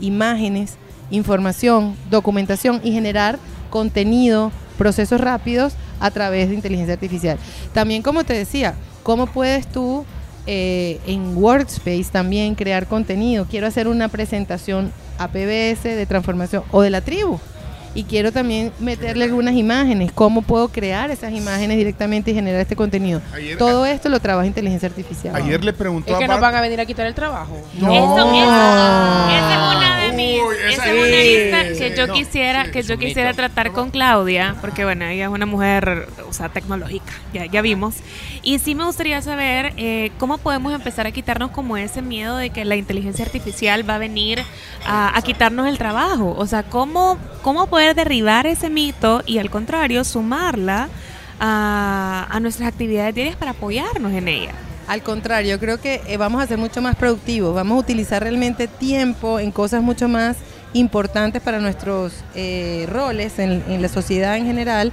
imágenes, 0.00 0.74
información, 1.10 1.94
documentación 2.10 2.80
y 2.82 2.92
generar 2.92 3.38
contenido, 3.72 4.52
procesos 4.78 5.20
rápidos 5.20 5.72
a 5.98 6.12
través 6.12 6.48
de 6.48 6.54
inteligencia 6.54 6.94
artificial? 6.94 7.38
También, 7.72 8.02
como 8.02 8.22
te 8.22 8.34
decía, 8.34 8.76
¿cómo 9.02 9.26
puedes 9.26 9.66
tú 9.66 10.04
eh, 10.46 11.00
en 11.06 11.36
Workspace 11.36 12.06
también 12.10 12.56
crear 12.56 12.88
contenido. 12.88 13.46
Quiero 13.48 13.68
hacer 13.68 13.86
una 13.86 14.08
presentación 14.08 14.92
a 15.16 15.28
PBS 15.28 15.84
de 15.84 16.04
transformación 16.06 16.64
o 16.72 16.82
de 16.82 16.90
la 16.90 17.00
tribu. 17.00 17.38
Y 17.94 18.04
quiero 18.04 18.32
también 18.32 18.72
meterle 18.78 19.24
algunas 19.24 19.54
imágenes. 19.54 20.12
¿Cómo 20.12 20.42
puedo 20.42 20.68
crear 20.68 21.10
esas 21.10 21.32
imágenes 21.32 21.76
directamente 21.76 22.30
y 22.30 22.34
generar 22.34 22.60
este 22.60 22.74
contenido? 22.76 23.20
Ayer- 23.34 23.58
Todo 23.58 23.84
esto 23.84 24.08
lo 24.08 24.18
trabaja 24.20 24.46
inteligencia 24.46 24.88
artificial. 24.88 25.36
Ayer 25.36 25.62
le 25.62 25.72
preguntó 25.74 26.10
es 26.12 26.18
que 26.18 26.24
a 26.24 26.28
nos 26.28 26.40
van 26.40 26.54
a 26.54 26.60
venir 26.62 26.80
a 26.80 26.86
quitar 26.86 27.06
el 27.06 27.14
trabajo. 27.14 27.54
No. 27.78 27.92
Eso- 27.92 28.32
esa, 28.32 29.38
esa 29.38 29.52
es 29.52 29.76
una 29.76 29.96
de 30.02 30.12
mis, 30.12 30.40
Uy, 30.42 30.54
esa 30.68 30.70
esa 30.70 30.86
es 30.86 30.98
una 30.98 31.62
lista 31.68 31.78
que 31.84 31.96
yo 31.96 32.06
no, 32.06 32.14
quisiera, 32.14 32.64
sí, 32.64 32.70
que 32.70 32.82
yo 32.82 32.98
quisiera 32.98 33.30
mito. 33.30 33.36
tratar 33.42 33.72
con 33.72 33.90
Claudia, 33.90 34.56
porque 34.60 34.84
bueno, 34.84 35.04
ella 35.06 35.24
es 35.24 35.30
una 35.30 35.46
mujer, 35.46 36.08
o 36.28 36.32
sea, 36.32 36.48
tecnológica, 36.48 37.12
ya, 37.34 37.46
ya 37.46 37.60
vimos. 37.62 37.96
Y 38.42 38.58
sí 38.58 38.74
me 38.74 38.84
gustaría 38.84 39.20
saber 39.22 39.72
eh, 39.76 40.10
cómo 40.18 40.38
podemos 40.38 40.72
empezar 40.72 41.06
a 41.06 41.10
quitarnos 41.12 41.50
como 41.50 41.76
ese 41.76 42.02
miedo 42.02 42.36
de 42.36 42.50
que 42.50 42.64
la 42.64 42.76
inteligencia 42.76 43.24
artificial 43.24 43.88
va 43.88 43.96
a 43.96 43.98
venir 43.98 44.42
a, 44.86 45.16
a 45.16 45.22
quitarnos 45.22 45.66
el 45.68 45.78
trabajo. 45.78 46.34
O 46.36 46.46
sea, 46.46 46.62
cómo, 46.62 47.18
cómo 47.42 47.66
poder 47.66 47.94
derribar 47.94 48.46
ese 48.46 48.70
mito 48.70 49.22
y 49.26 49.38
al 49.38 49.50
contrario, 49.50 50.04
sumarla 50.04 50.88
a, 51.38 52.26
a 52.30 52.40
nuestras 52.40 52.68
actividades 52.68 53.14
diarias 53.14 53.36
para 53.36 53.50
apoyarnos 53.50 54.12
en 54.12 54.28
ella. 54.28 54.52
Al 54.88 55.02
contrario, 55.02 55.58
creo 55.60 55.80
que 55.80 56.00
eh, 56.06 56.16
vamos 56.16 56.42
a 56.42 56.46
ser 56.46 56.58
mucho 56.58 56.82
más 56.82 56.96
productivos, 56.96 57.54
vamos 57.54 57.76
a 57.76 57.80
utilizar 57.80 58.22
realmente 58.22 58.66
tiempo 58.68 59.38
en 59.38 59.50
cosas 59.50 59.82
mucho 59.82 60.08
más 60.08 60.36
importantes 60.72 61.42
para 61.42 61.60
nuestros 61.60 62.12
eh, 62.34 62.86
roles 62.88 63.38
en 63.38 63.82
la 63.82 63.88
sociedad 63.88 64.36
en 64.36 64.46
general 64.46 64.92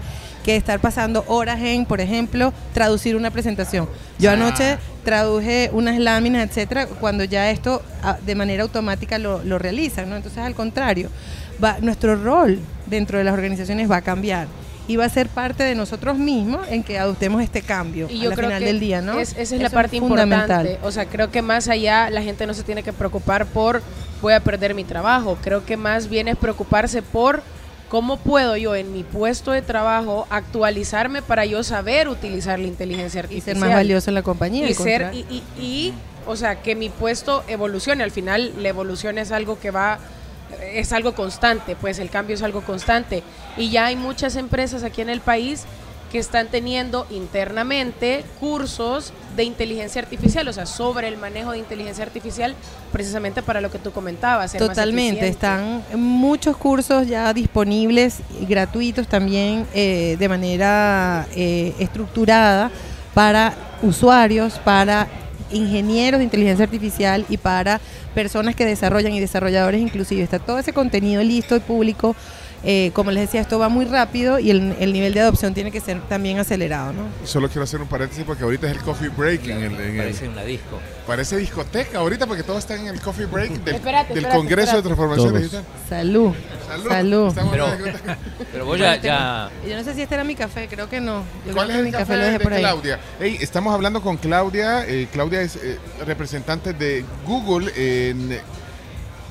que 0.50 0.56
estar 0.56 0.80
pasando 0.80 1.24
horas 1.28 1.60
en, 1.62 1.86
por 1.86 2.02
ejemplo, 2.02 2.52
traducir 2.74 3.16
una 3.16 3.30
presentación. 3.30 3.88
Yo 4.18 4.32
anoche 4.32 4.78
traduje 5.06 5.70
unas 5.74 6.00
láminas, 6.00 6.48
etcétera, 6.50 6.88
cuando 6.88 7.24
ya 7.24 7.52
esto 7.52 7.84
ah, 8.02 8.18
de 8.26 8.34
manera 8.34 8.64
automática 8.64 9.20
lo, 9.20 9.44
lo 9.44 9.60
realizan, 9.60 10.10
¿no? 10.10 10.16
Entonces, 10.16 10.40
al 10.40 10.56
contrario, 10.56 11.10
va, 11.64 11.78
nuestro 11.82 12.16
rol 12.16 12.58
dentro 12.88 13.20
de 13.20 13.24
las 13.26 13.34
organizaciones 13.36 13.90
va 13.92 13.98
a 13.98 14.02
cambiar 14.02 14.48
y 14.88 14.96
va 14.96 15.06
a 15.06 15.10
ser 15.10 15.28
parte 15.30 15.64
de 15.64 15.76
nosotros 15.76 16.18
mismos 16.18 16.68
en 16.70 16.82
que 16.82 16.98
adoptemos 16.98 17.44
este 17.44 17.62
cambio 17.62 18.08
Y 18.10 18.20
yo 18.20 18.32
creo 18.32 18.48
final 18.48 18.60
que 18.60 18.66
del 18.66 18.80
día, 18.80 19.02
¿no? 19.02 19.20
es- 19.20 19.34
esa 19.34 19.42
es 19.42 19.52
Eso 19.52 19.62
la 19.62 19.70
parte 19.70 20.00
fundamental. 20.00 20.66
importante. 20.66 20.80
O 20.88 20.92
sea, 20.92 21.06
creo 21.06 21.30
que 21.30 21.44
más 21.44 21.68
allá 21.68 22.10
la 22.10 22.24
gente 22.24 22.48
no 22.48 22.56
se 22.56 22.64
tiene 22.64 22.82
que 22.82 22.92
preocupar 22.92 23.46
por 23.46 23.84
voy 24.20 24.34
a 24.34 24.40
perder 24.40 24.74
mi 24.74 24.84
trabajo. 24.84 25.38
Creo 25.44 25.64
que 25.64 25.78
más 25.78 26.10
bien 26.10 26.28
es 26.28 26.38
preocuparse 26.38 27.04
por 27.04 27.44
cómo 27.90 28.18
puedo 28.18 28.56
yo 28.56 28.76
en 28.76 28.94
mi 28.94 29.04
puesto 29.04 29.52
de 29.52 29.62
trabajo 29.62 30.28
actualizarme 30.30 31.22
para 31.22 31.46
yo 31.46 31.64
saber 31.64 32.08
utilizar 32.08 32.60
la 32.60 32.68
inteligencia 32.68 33.20
y 33.20 33.24
artificial. 33.24 33.56
ser 33.58 33.66
más 33.66 33.74
valioso 33.76 34.10
en 34.12 34.16
la 34.16 34.22
compañía. 34.24 34.70
y 34.70 34.74
ser 34.74 35.10
y, 35.14 35.26
y- 35.30 35.44
y, 35.62 35.94
o 36.28 36.36
sea 36.36 36.62
que 36.62 36.76
mi 36.76 36.90
puesto 36.90 37.44
evolucione 37.48 38.04
al 38.04 38.12
final 38.12 38.54
la 38.62 38.70
evolución 38.70 39.18
es 39.18 39.32
algo 39.32 39.60
que 39.60 39.72
va 39.72 40.00
es 40.74 40.94
algo 40.94 41.14
constante 41.14 41.76
pues 41.76 42.00
el 42.00 42.10
cambio 42.10 42.36
es 42.36 42.44
algo 42.44 42.62
constante 42.62 43.24
y 43.58 43.70
ya 43.70 43.86
hay 43.88 43.96
muchas 43.96 44.36
empresas 44.36 44.84
aquí 44.84 45.02
en 45.02 45.10
el 45.10 45.22
país 45.22 45.64
que 46.12 46.20
están 46.20 46.48
teniendo 46.48 47.06
internamente 47.10 48.26
cursos 48.40 49.14
de 49.36 49.44
inteligencia 49.44 50.02
artificial, 50.02 50.48
o 50.48 50.54
sea, 50.54 50.66
sobre 50.66 51.08
el 51.08 51.18
manejo 51.18 51.52
de 51.52 51.60
inteligencia 51.60 52.04
artificial, 52.04 52.56
precisamente 52.92 53.42
para 53.42 53.62
lo 53.62 53.72
que 53.72 53.80
tú 53.80 53.92
comentabas. 53.92 54.54
Totalmente, 54.54 55.28
están 55.28 55.84
muchos 55.96 56.58
cursos 56.58 57.08
ya 57.08 57.34
disponibles 57.34 58.20
y 58.42 58.46
gratuitos 58.46 59.08
también 59.08 59.68
eh, 59.74 60.18
de 60.20 60.30
manera 60.30 61.28
eh, 61.36 61.74
estructurada 61.80 62.72
para 63.14 63.54
usuarios, 63.82 64.60
para 64.60 65.08
ingenieros 65.52 66.20
de 66.20 66.26
inteligencia 66.26 66.66
artificial 66.66 67.26
y 67.30 67.38
para 67.38 67.80
personas 68.14 68.56
que 68.56 68.66
desarrollan 68.66 69.14
y 69.14 69.20
desarrolladores 69.20 69.82
inclusive. 69.82 70.24
Está 70.24 70.40
todo 70.40 70.60
ese 70.60 70.74
contenido 70.74 71.24
listo 71.24 71.56
y 71.56 71.60
público. 71.60 72.16
Eh, 72.64 72.92
como 72.94 73.12
les 73.12 73.22
decía, 73.24 73.40
esto 73.40 73.58
va 73.58 73.70
muy 73.70 73.86
rápido 73.86 74.38
y 74.38 74.50
el, 74.52 74.76
el 74.80 74.92
nivel 74.92 75.14
de 75.14 75.22
adopción 75.22 75.54
tiene 75.54 75.72
que 75.72 75.80
ser 75.80 76.02
también 76.10 76.40
acelerado. 76.40 76.92
¿no? 76.92 77.04
Solo 77.26 77.48
quiero 77.48 77.64
hacer 77.64 77.82
un 77.82 77.88
paréntesis 77.88 78.26
porque 78.26 78.44
ahorita 78.44 78.68
es 78.70 78.74
el 78.78 78.84
coffee 78.84 79.08
break 79.10 79.48
en 79.48 79.58
el, 79.64 79.74
en 79.76 79.82
el- 79.92 79.98
Parece 79.98 80.28
una 80.28 80.44
disco. 80.44 80.78
parece 81.08 81.38
discoteca 81.38 82.00
ahorita 82.00 82.28
porque 82.28 82.44
todos 82.44 82.60
están 82.60 82.82
en 82.82 82.88
el 82.88 83.00
coffee 83.02 83.26
break 83.28 83.52
del, 83.64 83.76
Espérate, 83.76 84.10
del 84.10 84.18
espérate, 84.18 84.38
Congreso 84.38 84.78
espérate. 84.78 84.78
de 84.78 84.84
Transformación 84.84 85.28
Todos. 85.30 85.42
Digital. 85.42 85.64
Salud. 85.88 86.34
Salud. 86.90 87.34
Salud. 87.34 87.50
Pero-. 87.52 87.68
Pero 88.52 88.66
vos 88.66 88.78
ya, 88.78 88.96
ya 88.98 89.50
Yo 89.68 89.78
no 89.78 89.84
sé 89.84 89.94
si 89.94 90.02
este 90.02 90.16
era 90.16 90.24
mi 90.26 90.36
café, 90.36 90.68
creo 90.68 90.90
que 90.90 91.00
no. 91.00 91.24
Yo 91.48 91.54
¿Cuál 91.54 91.68
creo 91.68 91.70
es 91.70 91.72
que 91.72 91.80
el 91.80 91.86
mi 91.86 91.92
café, 91.92 92.14
lo 92.18 92.24
dejé 92.24 92.38
de 92.38 92.40
por 92.44 92.54
ahí. 92.54 92.60
Claudia? 92.62 93.00
Estamos 93.22 93.74
hablando 93.74 94.02
con 94.02 94.18
Claudia. 94.18 94.86
eh, 94.86 95.08
Claudia 95.14 95.42
es 95.42 95.56
eh, 95.56 95.78
representante 96.06 96.74
de 96.74 97.06
Google 97.26 97.72
en... 97.76 98.38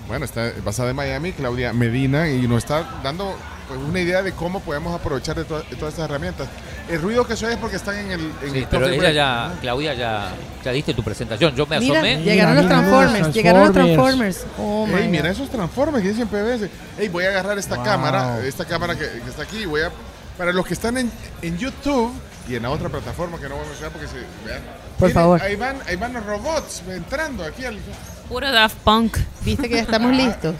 Bueno, 0.09 0.25
está 0.25 0.53
basada 0.65 0.91
en 0.91 0.97
Miami, 0.97 1.33
Claudia 1.33 1.73
Medina, 1.73 2.29
y 2.31 2.49
nos 2.49 2.59
está 2.65 3.00
dando 3.03 3.37
pues, 3.69 3.79
una 3.79 4.00
idea 4.00 4.23
de 4.23 4.33
cómo 4.33 4.61
podemos 4.61 4.99
aprovechar 4.99 5.37
de, 5.37 5.45
to- 5.45 5.61
de 5.62 5.77
todas 5.77 5.93
estas 5.95 6.09
herramientas. 6.09 6.49
El 6.88 7.03
ruido 7.03 7.27
que 7.27 7.35
oye 7.35 7.50
es 7.53 7.57
porque 7.59 7.77
están 7.77 7.99
en 7.99 8.12
el... 8.12 8.21
En 8.43 8.50
Sí, 8.53 8.59
el 8.61 8.67
pero 8.69 8.87
ella 8.88 8.99
break. 8.99 9.15
ya, 9.15 9.55
Claudia 9.61 9.93
ya, 9.95 10.33
ya 10.65 10.73
diste 10.73 10.95
tu 10.95 11.03
presentación. 11.03 11.55
Yo 11.55 11.67
me 11.67 11.79
Mira, 11.79 11.99
asomé. 12.00 12.23
llegaron 12.23 12.55
los 12.55 12.65
Mira, 12.65 12.77
mira, 12.79 12.88
Transformers, 12.91 13.35
llegaron 13.35 13.61
los 13.65 13.73
Transformers. 13.73 14.37
Transformers. 14.38 14.59
Oh 14.59 14.87
my 14.87 15.03
Ey, 15.03 15.09
mira 15.09 15.23
God. 15.25 15.31
esos 15.33 15.50
transformes 15.50 16.03
que 16.03 16.09
dicen 16.09 16.29
PBS. 16.29 16.71
Ey, 16.99 17.09
voy 17.09 17.25
a 17.25 17.29
agarrar 17.29 17.59
esta 17.59 17.75
Wow. 17.77 17.85
cámara, 17.85 18.41
esta 18.47 18.65
cámara 18.65 18.95
que, 18.97 19.05
que 19.07 19.29
está 19.29 19.43
aquí. 19.43 19.67
Voy 19.67 19.83
a, 19.83 19.91
para 20.38 20.53
los 20.55 20.65
que 20.67 20.73
están 20.73 20.97
en, 20.97 21.12
en 21.43 21.59
YouTube 21.59 22.11
y 22.49 22.55
en 22.57 22.62
la 22.62 22.71
otra 22.71 22.88
plataforma 22.88 23.38
que 23.38 23.50
no 23.50 23.57
voy 23.57 23.65
a 23.65 23.69
mencionar 23.69 23.93
porque 23.93 24.09
se 24.09 24.15
vean. 24.47 24.62
Por 24.99 25.09
Miren, 25.09 25.15
favor. 25.15 25.43
Ahí 25.43 25.57
van, 25.57 25.77
ahí 25.87 25.97
van 25.97 26.15
los 26.15 26.25
robots 26.25 26.83
entrando 26.88 27.45
aquí 27.45 27.67
al. 27.67 27.79
Puro 28.29 28.51
Daft 28.51 28.77
Punk. 28.79 29.17
Viste 29.43 29.69
que 29.69 29.77
ya 29.77 29.83
estamos 29.83 30.15
listos. 30.17 30.55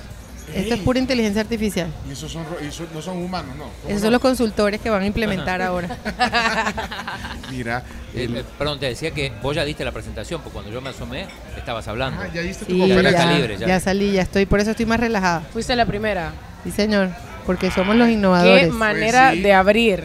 Esto 0.55 0.75
es 0.75 0.81
pura 0.81 0.99
inteligencia 0.99 1.43
artificial. 1.43 1.89
Y 2.09 2.13
esos 2.13 2.33
son, 2.33 2.43
ro- 2.47 2.57
y 2.63 2.69
eso- 2.69 2.87
no 2.95 3.03
son 3.03 3.19
humanos, 3.19 3.55
no. 3.57 3.65
¿Cómo 3.65 3.75
Esos 3.89 3.97
no? 3.97 4.01
son 4.07 4.13
los 4.13 4.23
consultores 4.23 4.81
que 4.81 4.89
van 4.89 5.03
a 5.03 5.07
implementar 5.07 5.61
ahora. 5.61 5.95
Mira, 7.51 7.83
Eh, 8.15 8.25
el- 8.25 8.37
eh, 8.39 8.45
perdón, 8.57 8.81
te 8.81 8.87
decía 8.87 9.11
que 9.11 9.31
vos 9.43 9.55
ya 9.55 9.65
diste 9.67 9.85
la 9.85 9.93
presentación, 9.93 10.41
porque 10.41 10.55
cuando 10.55 10.71
yo 10.73 10.81
me 10.81 10.89
asomé, 10.89 11.27
estabas 11.57 11.87
hablando. 11.89 12.23
ah, 12.23 12.29
ya 12.33 12.41
diste 12.41 12.65
tu 12.65 12.73
Sí, 12.73 12.79
ya 12.79 12.85
conferencia. 12.87 13.19
está 13.21 13.31
ya, 13.31 13.37
libre, 13.37 13.59
ya. 13.59 13.67
ya 13.67 13.81
salí, 13.81 14.13
ya 14.13 14.23
estoy, 14.23 14.47
por 14.47 14.61
eso 14.61 14.71
estoy 14.71 14.87
más 14.87 15.01
relajada. 15.01 15.41
Fuiste 15.53 15.77
la 15.77 15.85
primera. 15.85 16.33
Sí, 16.65 16.71
señor, 16.71 17.11
porque 17.45 17.71
somos 17.71 17.95
los 17.97 18.09
innovadores. 18.09 18.65
Qué 18.69 18.71
manera 18.73 19.33
sí. 19.33 19.43
de 19.43 19.53
abrir. 19.53 20.05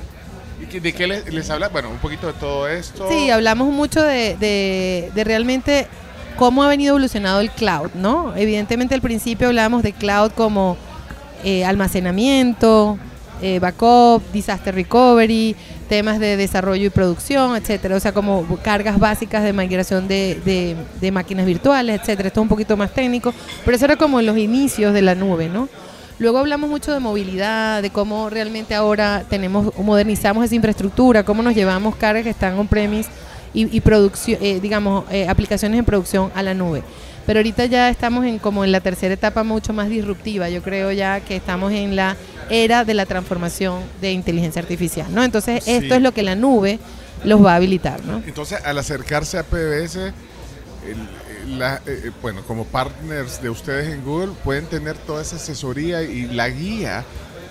¿Y 0.61 0.65
qué- 0.65 0.81
¿De 0.81 0.91
qué 0.93 1.07
les, 1.07 1.33
les 1.33 1.49
habla? 1.49 1.69
Bueno, 1.69 1.89
un 1.89 1.97
poquito 1.99 2.27
de 2.27 2.33
todo 2.33 2.67
esto. 2.67 3.07
Sí, 3.09 3.29
hablamos 3.29 3.71
mucho 3.73 4.03
de, 4.03 4.35
de- 4.37 5.09
de 5.15 5.23
realmente 5.23 5.87
cómo 6.37 6.63
ha 6.63 6.67
venido 6.67 6.91
evolucionando 6.91 7.39
el 7.41 7.51
cloud, 7.51 7.91
¿no? 7.95 8.35
Evidentemente 8.35 8.95
al 8.95 9.01
principio 9.01 9.47
hablábamos 9.47 9.83
de 9.83 9.93
cloud 9.93 10.31
como 10.31 10.77
eh, 11.43 11.65
almacenamiento, 11.65 12.97
eh, 13.41 13.59
backup, 13.59 14.21
disaster 14.31 14.73
recovery, 14.73 15.55
temas 15.89 16.19
de 16.19 16.37
desarrollo 16.37 16.85
y 16.85 16.89
producción, 16.89 17.55
etcétera. 17.55 17.95
O 17.95 17.99
sea, 17.99 18.13
como 18.13 18.45
cargas 18.63 18.97
básicas 18.99 19.43
de 19.43 19.51
migración 19.53 20.07
de, 20.07 20.39
de- 20.45 20.75
de 21.01 21.11
máquinas 21.11 21.45
virtuales, 21.45 21.99
etcétera. 22.01 22.27
Esto 22.27 22.39
es 22.39 22.43
un 22.43 22.49
poquito 22.49 22.77
más 22.77 22.91
técnico, 22.93 23.33
pero 23.65 23.75
eso 23.75 23.85
era 23.85 23.95
como 23.97 24.21
los 24.21 24.37
inicios 24.37 24.93
de 24.93 25.01
la 25.01 25.15
nube, 25.15 25.49
¿no? 25.49 25.67
Luego 26.19 26.37
hablamos 26.37 26.69
mucho 26.69 26.93
de 26.93 26.99
movilidad, 26.99 27.81
de 27.81 27.89
cómo 27.89 28.29
realmente 28.29 28.75
ahora 28.75 29.23
tenemos, 29.29 29.75
modernizamos 29.77 30.45
esa 30.45 30.55
infraestructura, 30.55 31.23
cómo 31.23 31.41
nos 31.41 31.55
llevamos 31.55 31.95
cargas 31.95 32.23
que 32.23 32.29
están 32.29 32.57
on-premise 32.57 33.09
y, 33.53 33.75
y 33.75 33.81
producción, 33.81 34.37
eh, 34.41 34.59
digamos, 34.61 35.05
eh, 35.11 35.27
aplicaciones 35.27 35.77
en 35.79 35.85
producción 35.85 36.31
a 36.35 36.43
la 36.43 36.53
nube. 36.53 36.83
Pero 37.25 37.39
ahorita 37.39 37.65
ya 37.67 37.89
estamos 37.89 38.25
en 38.25 38.37
como 38.39 38.65
en 38.65 38.71
la 38.73 38.81
tercera 38.81 39.13
etapa 39.13 39.43
mucho 39.43 39.71
más 39.71 39.87
disruptiva. 39.89 40.49
Yo 40.49 40.61
creo 40.61 40.91
ya 40.91 41.21
que 41.21 41.35
estamos 41.37 41.71
en 41.71 41.95
la 41.95 42.17
era 42.49 42.83
de 42.83 42.93
la 42.93 43.05
transformación 43.05 43.79
de 44.01 44.11
inteligencia 44.11 44.61
artificial, 44.61 45.07
¿no? 45.13 45.23
Entonces 45.23 45.63
Sí. 45.63 45.71
esto 45.71 45.95
es 45.95 46.01
lo 46.01 46.11
que 46.11 46.21
la 46.23 46.35
nube 46.35 46.79
los 47.23 47.43
va 47.43 47.53
a 47.53 47.55
habilitar, 47.55 48.03
¿no? 48.03 48.21
Entonces, 48.27 48.59
al 48.65 48.77
acercarse 48.77 49.37
a 49.37 49.43
PBS, 49.43 49.95
el- 50.85 50.97
el- 51.45 51.59
la- 51.59 51.77
eh, 51.85 52.01
eh, 52.07 52.11
bueno, 52.21 52.41
como 52.45 52.65
partners 52.65 53.41
de 53.41 53.49
ustedes 53.49 53.93
en 53.93 54.03
Google, 54.03 54.33
pueden 54.43 54.65
tener 54.65 54.97
toda 54.97 55.21
esa 55.21 55.37
asesoría 55.37 56.01
y 56.03 56.25
la 56.27 56.49
guía 56.49 57.05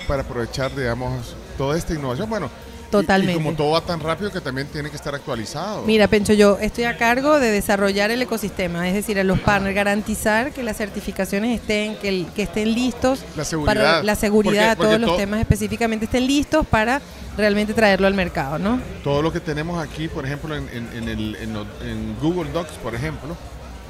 para 0.07 0.21
aprovechar, 0.23 0.75
digamos, 0.77 1.35
toda 1.57 1.79
esta 1.79 1.95
innovación. 1.95 2.29
Bueno, 2.29 2.51
Totalmente. 2.93 3.33
Y, 3.41 3.45
como 3.45 3.57
todo 3.57 3.71
va 3.73 3.81
tan 3.81 3.99
rápido 4.01 4.31
que 4.31 4.41
también 4.41 4.69
tiene 4.69 4.89
que 4.91 4.97
estar 4.97 5.15
actualizado. 5.15 5.83
Mira, 5.85 6.07
Pencho, 6.09 6.33
yo 6.35 6.59
estoy 6.61 6.85
a 6.85 6.97
cargo 6.97 7.41
de 7.41 7.51
desarrollar 7.51 8.11
el 8.13 8.23
ecosistema, 8.23 8.87
es 8.89 8.95
decir, 8.95 9.19
a 9.19 9.25
los 9.25 9.41
partners, 9.41 9.75
garantizar 9.75 10.53
que 10.53 10.63
las 10.63 10.77
certificaciones 10.77 11.61
estén, 11.61 11.97
que, 11.97 12.09
el- 12.09 12.27
que 12.35 12.43
estén 12.43 12.73
listos 12.75 13.25
La 13.37 13.45
seguridad. 13.45 13.75
para 13.75 14.03
la 14.03 14.15
seguridad, 14.15 14.77
Porque- 14.77 14.77
porque 14.77 14.89
todos 14.89 15.01
los 15.01 15.11
to- 15.11 15.17
temas 15.17 15.41
específicamente 15.41 16.05
estén 16.05 16.27
listos 16.27 16.67
para 16.67 17.01
realmente 17.37 17.73
traerlo 17.75 18.07
al 18.07 18.15
mercado, 18.15 18.59
¿no? 18.59 18.81
Todo 19.03 19.23
lo 19.23 19.33
que 19.33 19.41
tenemos 19.41 19.83
aquí, 19.83 20.07
por 20.09 20.27
ejemplo, 20.27 20.55
en, 20.55 20.69
en- 20.69 20.89
en 20.95 21.09
el, 21.09 21.37
en 21.37 22.17
Google 22.21 22.51
Docs, 22.53 22.73
por 22.83 22.95
ejemplo, 22.95 23.35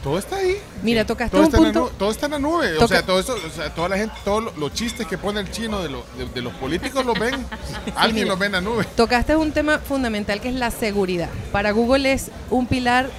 todo 0.02 0.18
está 0.18 0.36
ahí. 0.36 0.56
Mira, 0.82 1.04
tocaste 1.06 1.30
Todo 1.30 1.42
un 1.42 1.46
está, 1.46 1.56
en 1.58 1.62
la 1.62 1.68
punto. 1.72 1.80
nube, 1.86 1.92
todo 1.98 2.10
está 2.10 2.26
en 2.26 2.32
la 2.32 2.38
nube. 2.38 2.76
O 2.78 2.88
sea, 2.88 3.02
todo 3.02 3.20
eso, 3.20 3.34
o 3.34 3.50
sea, 3.50 3.70
toda 3.74 3.88
la 3.88 3.96
gente, 3.98 4.14
todos 4.24 4.42
lo- 4.44 4.52
los 4.56 4.72
chistes 4.74 5.06
que 5.06 5.16
pone 5.16 5.40
el 5.40 5.50
chino 5.50 5.80
de, 5.82 5.88
lo- 5.90 6.04
de- 6.18 6.26
de 6.26 6.42
los 6.42 6.52
políticos 6.54 7.04
los 7.06 7.18
ven. 7.18 7.34
Alguien 7.96 8.24
mira. 8.24 8.28
los 8.28 8.38
ve 8.38 8.46
en 8.46 8.52
la 8.52 8.60
nube. 8.60 8.84
Tocaste 8.96 9.36
un 9.36 9.52
tema 9.52 9.78
fundamental 9.78 10.40
que 10.40 10.48
es 10.48 10.54
la 10.54 10.70
seguridad. 10.70 11.28
Para 11.52 11.70
Google 11.70 12.12
es 12.12 12.30
un 12.50 12.66
pilar 12.66 13.10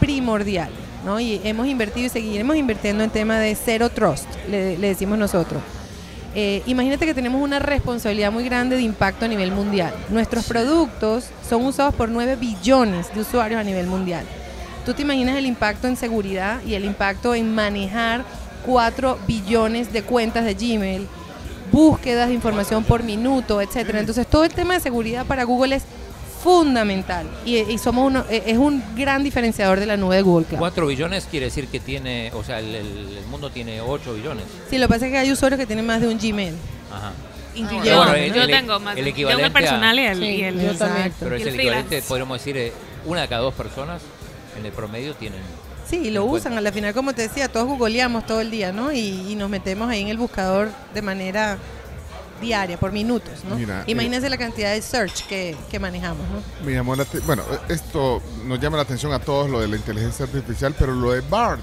primordial, 0.00 0.70
¿no? 1.04 1.20
Y 1.20 1.40
hemos 1.44 1.66
invertido 1.66 2.06
y 2.06 2.08
seguiremos 2.08 2.56
invirtiendo 2.56 3.04
en 3.04 3.10
tema 3.10 3.38
de 3.38 3.54
cero 3.56 3.90
trust, 3.90 4.26
le, 4.48 4.78
le 4.78 4.88
decimos 4.88 5.18
nosotros. 5.18 5.60
Eh, 6.34 6.62
imagínate 6.66 7.04
que 7.04 7.12
tenemos 7.14 7.42
una 7.42 7.58
responsabilidad 7.58 8.32
muy 8.32 8.44
grande 8.44 8.76
de 8.76 8.82
impacto 8.82 9.26
a 9.26 9.28
nivel 9.28 9.52
mundial. 9.52 9.92
Nuestros 10.08 10.46
productos 10.46 11.24
son 11.46 11.66
usados 11.66 11.94
por 11.94 12.08
9 12.08 12.36
billones 12.36 13.12
de 13.14 13.20
usuarios 13.20 13.60
a 13.60 13.64
nivel 13.64 13.86
mundial. 13.86 14.24
¿Tú 14.84 14.94
te 14.94 15.02
imaginas 15.02 15.36
el 15.36 15.46
impacto 15.46 15.86
en 15.86 15.96
seguridad 15.96 16.60
y 16.66 16.74
el 16.74 16.84
impacto 16.84 17.34
en 17.34 17.54
manejar 17.54 18.24
4 18.66 19.18
billones 19.26 19.92
de 19.92 20.02
cuentas 20.02 20.44
de 20.44 20.54
Gmail, 20.54 21.06
búsquedas 21.70 22.28
de 22.28 22.34
información 22.34 22.82
por 22.84 23.02
minuto, 23.02 23.60
etcétera? 23.60 24.00
Entonces, 24.00 24.26
todo 24.26 24.44
el 24.44 24.52
tema 24.52 24.74
de 24.74 24.80
seguridad 24.80 25.24
para 25.26 25.44
Google 25.44 25.76
es 25.76 25.84
fundamental 26.42 27.28
y, 27.44 27.58
y 27.58 27.78
somos 27.78 28.04
uno, 28.08 28.24
eh, 28.28 28.42
es 28.46 28.58
un 28.58 28.82
gran 28.96 29.22
diferenciador 29.22 29.78
de 29.78 29.86
la 29.86 29.96
nube 29.96 30.16
de 30.16 30.22
Google 30.22 30.44
Cloud. 30.46 30.58
4 30.58 30.86
billones 30.88 31.26
quiere 31.30 31.46
decir 31.46 31.68
que 31.68 31.78
tiene, 31.78 32.32
o 32.34 32.42
sea, 32.42 32.58
el, 32.58 32.74
el- 32.74 33.16
el 33.18 33.26
mundo 33.30 33.50
tiene 33.50 33.80
8 33.80 34.14
billones. 34.14 34.44
Sí, 34.68 34.78
lo 34.78 34.88
que 34.88 34.94
pasa 34.94 35.06
es 35.06 35.12
que 35.12 35.18
hay 35.18 35.30
usuarios 35.30 35.60
que 35.60 35.66
tienen 35.66 35.86
más 35.86 36.00
de 36.00 36.08
un 36.08 36.18
Gmail, 36.18 36.54
Ajá. 36.92 37.12
incluyendo. 37.54 37.96
bueno, 37.96 38.10
¿no? 38.10 38.18
el- 38.18 38.32
Yo 38.34 38.42
el- 38.42 38.50
tengo 38.50 38.80
más. 38.80 38.96
el 38.96 39.06
equivalente 39.06 39.46
el 39.46 39.52
personal 39.52 39.96
y 39.96 40.02
el, 40.02 40.18
Sí, 40.18 40.24
y 40.24 40.42
el- 40.42 40.60
yo 40.60 40.74
también. 40.76 41.12
Pero 41.20 41.36
es 41.36 41.42
el 41.46 41.54
equivalente, 41.54 42.02
podríamos 42.02 42.38
decir, 42.38 42.56
eh, 42.56 42.72
una 43.06 43.20
de 43.20 43.28
cada 43.28 43.42
dos 43.42 43.54
personas 43.54 44.02
en 44.58 44.66
el 44.66 44.72
promedio 44.72 45.14
tienen. 45.14 45.40
Sí, 45.88 46.10
lo 46.10 46.24
usan. 46.24 46.56
A 46.56 46.60
la 46.60 46.72
final, 46.72 46.94
como 46.94 47.12
te 47.12 47.22
decía, 47.22 47.48
todos 47.48 47.66
googleamos 47.66 48.24
todo 48.26 48.40
el 48.40 48.50
día, 48.50 48.72
¿no? 48.72 48.92
Y, 48.92 49.26
y 49.28 49.34
nos 49.34 49.50
metemos 49.50 49.88
ahí 49.90 50.00
en 50.02 50.08
el 50.08 50.16
buscador 50.16 50.70
de 50.94 51.02
manera 51.02 51.58
diaria, 52.40 52.76
por 52.76 52.92
minutos, 52.92 53.44
¿no? 53.48 53.56
Mira, 53.56 53.84
Imagínense 53.86 54.28
la 54.28 54.36
cantidad 54.36 54.72
de 54.72 54.82
search 54.82 55.26
que, 55.26 55.56
que 55.70 55.78
manejamos, 55.78 56.26
¿no? 56.28 56.66
Me 56.66 56.72
llamó 56.72 56.96
la 56.96 57.06
bueno, 57.24 57.44
esto 57.68 58.20
nos 58.44 58.60
llama 58.60 58.76
la 58.76 58.82
atención 58.82 59.12
a 59.12 59.18
todos 59.20 59.48
lo 59.48 59.60
de 59.60 59.68
la 59.68 59.76
inteligencia 59.76 60.24
artificial, 60.24 60.74
pero 60.78 60.92
lo 60.92 61.12
de 61.12 61.20
BART. 61.20 61.60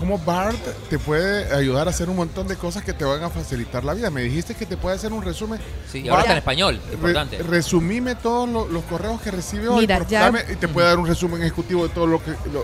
¿Cómo 0.00 0.16
BART 0.18 0.56
te 0.88 0.98
puede 0.98 1.54
ayudar 1.54 1.86
a 1.86 1.90
hacer 1.90 2.08
un 2.08 2.16
montón 2.16 2.48
de 2.48 2.56
cosas 2.56 2.82
que 2.82 2.94
te 2.94 3.04
van 3.04 3.22
a 3.22 3.28
facilitar 3.28 3.84
la 3.84 3.92
vida? 3.92 4.08
Me 4.10 4.22
dijiste 4.22 4.54
que 4.54 4.64
te 4.64 4.78
puede 4.78 4.96
hacer 4.96 5.12
un 5.12 5.22
resumen. 5.22 5.60
Sí, 5.92 5.98
y 5.98 6.08
ahora 6.08 6.14
Bart, 6.14 6.20
está 6.24 6.32
en 6.32 6.38
español, 6.38 6.80
re- 6.88 6.94
importante. 6.94 7.38
resumime 7.42 8.14
todos 8.14 8.48
lo- 8.48 8.66
los 8.66 8.82
correos 8.84 9.20
que 9.20 9.30
recibe 9.30 9.68
hoy. 9.68 9.80
Mira, 9.82 9.98
por- 9.98 10.08
ya- 10.08 10.22
dame- 10.22 10.44
y 10.50 10.56
te 10.56 10.68
puede 10.68 10.88
dar 10.88 10.98
un 10.98 11.06
resumen 11.06 11.42
ejecutivo 11.42 11.86
de 11.86 11.92
todos 11.92 12.08
lo 12.08 12.20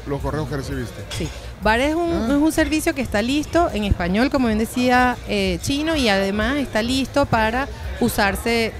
los 0.06 0.20
correos 0.22 0.48
que 0.48 0.56
recibiste. 0.56 1.04
Sí. 1.18 1.28
VAR 1.62 1.80
es 1.80 1.94
un, 1.94 2.10
Ah. 2.10 2.26
es 2.30 2.42
un 2.42 2.52
servicio 2.52 2.94
que 2.94 3.02
está 3.02 3.20
listo 3.20 3.68
en 3.72 3.84
español, 3.84 4.30
como 4.30 4.46
bien 4.46 4.58
decía 4.58 5.16
eh, 5.28 5.58
Chino, 5.62 5.94
y 5.94 6.08
además 6.08 6.56
está 6.56 6.82
listo 6.82 7.26
para 7.26 7.68
usarse 8.00 8.72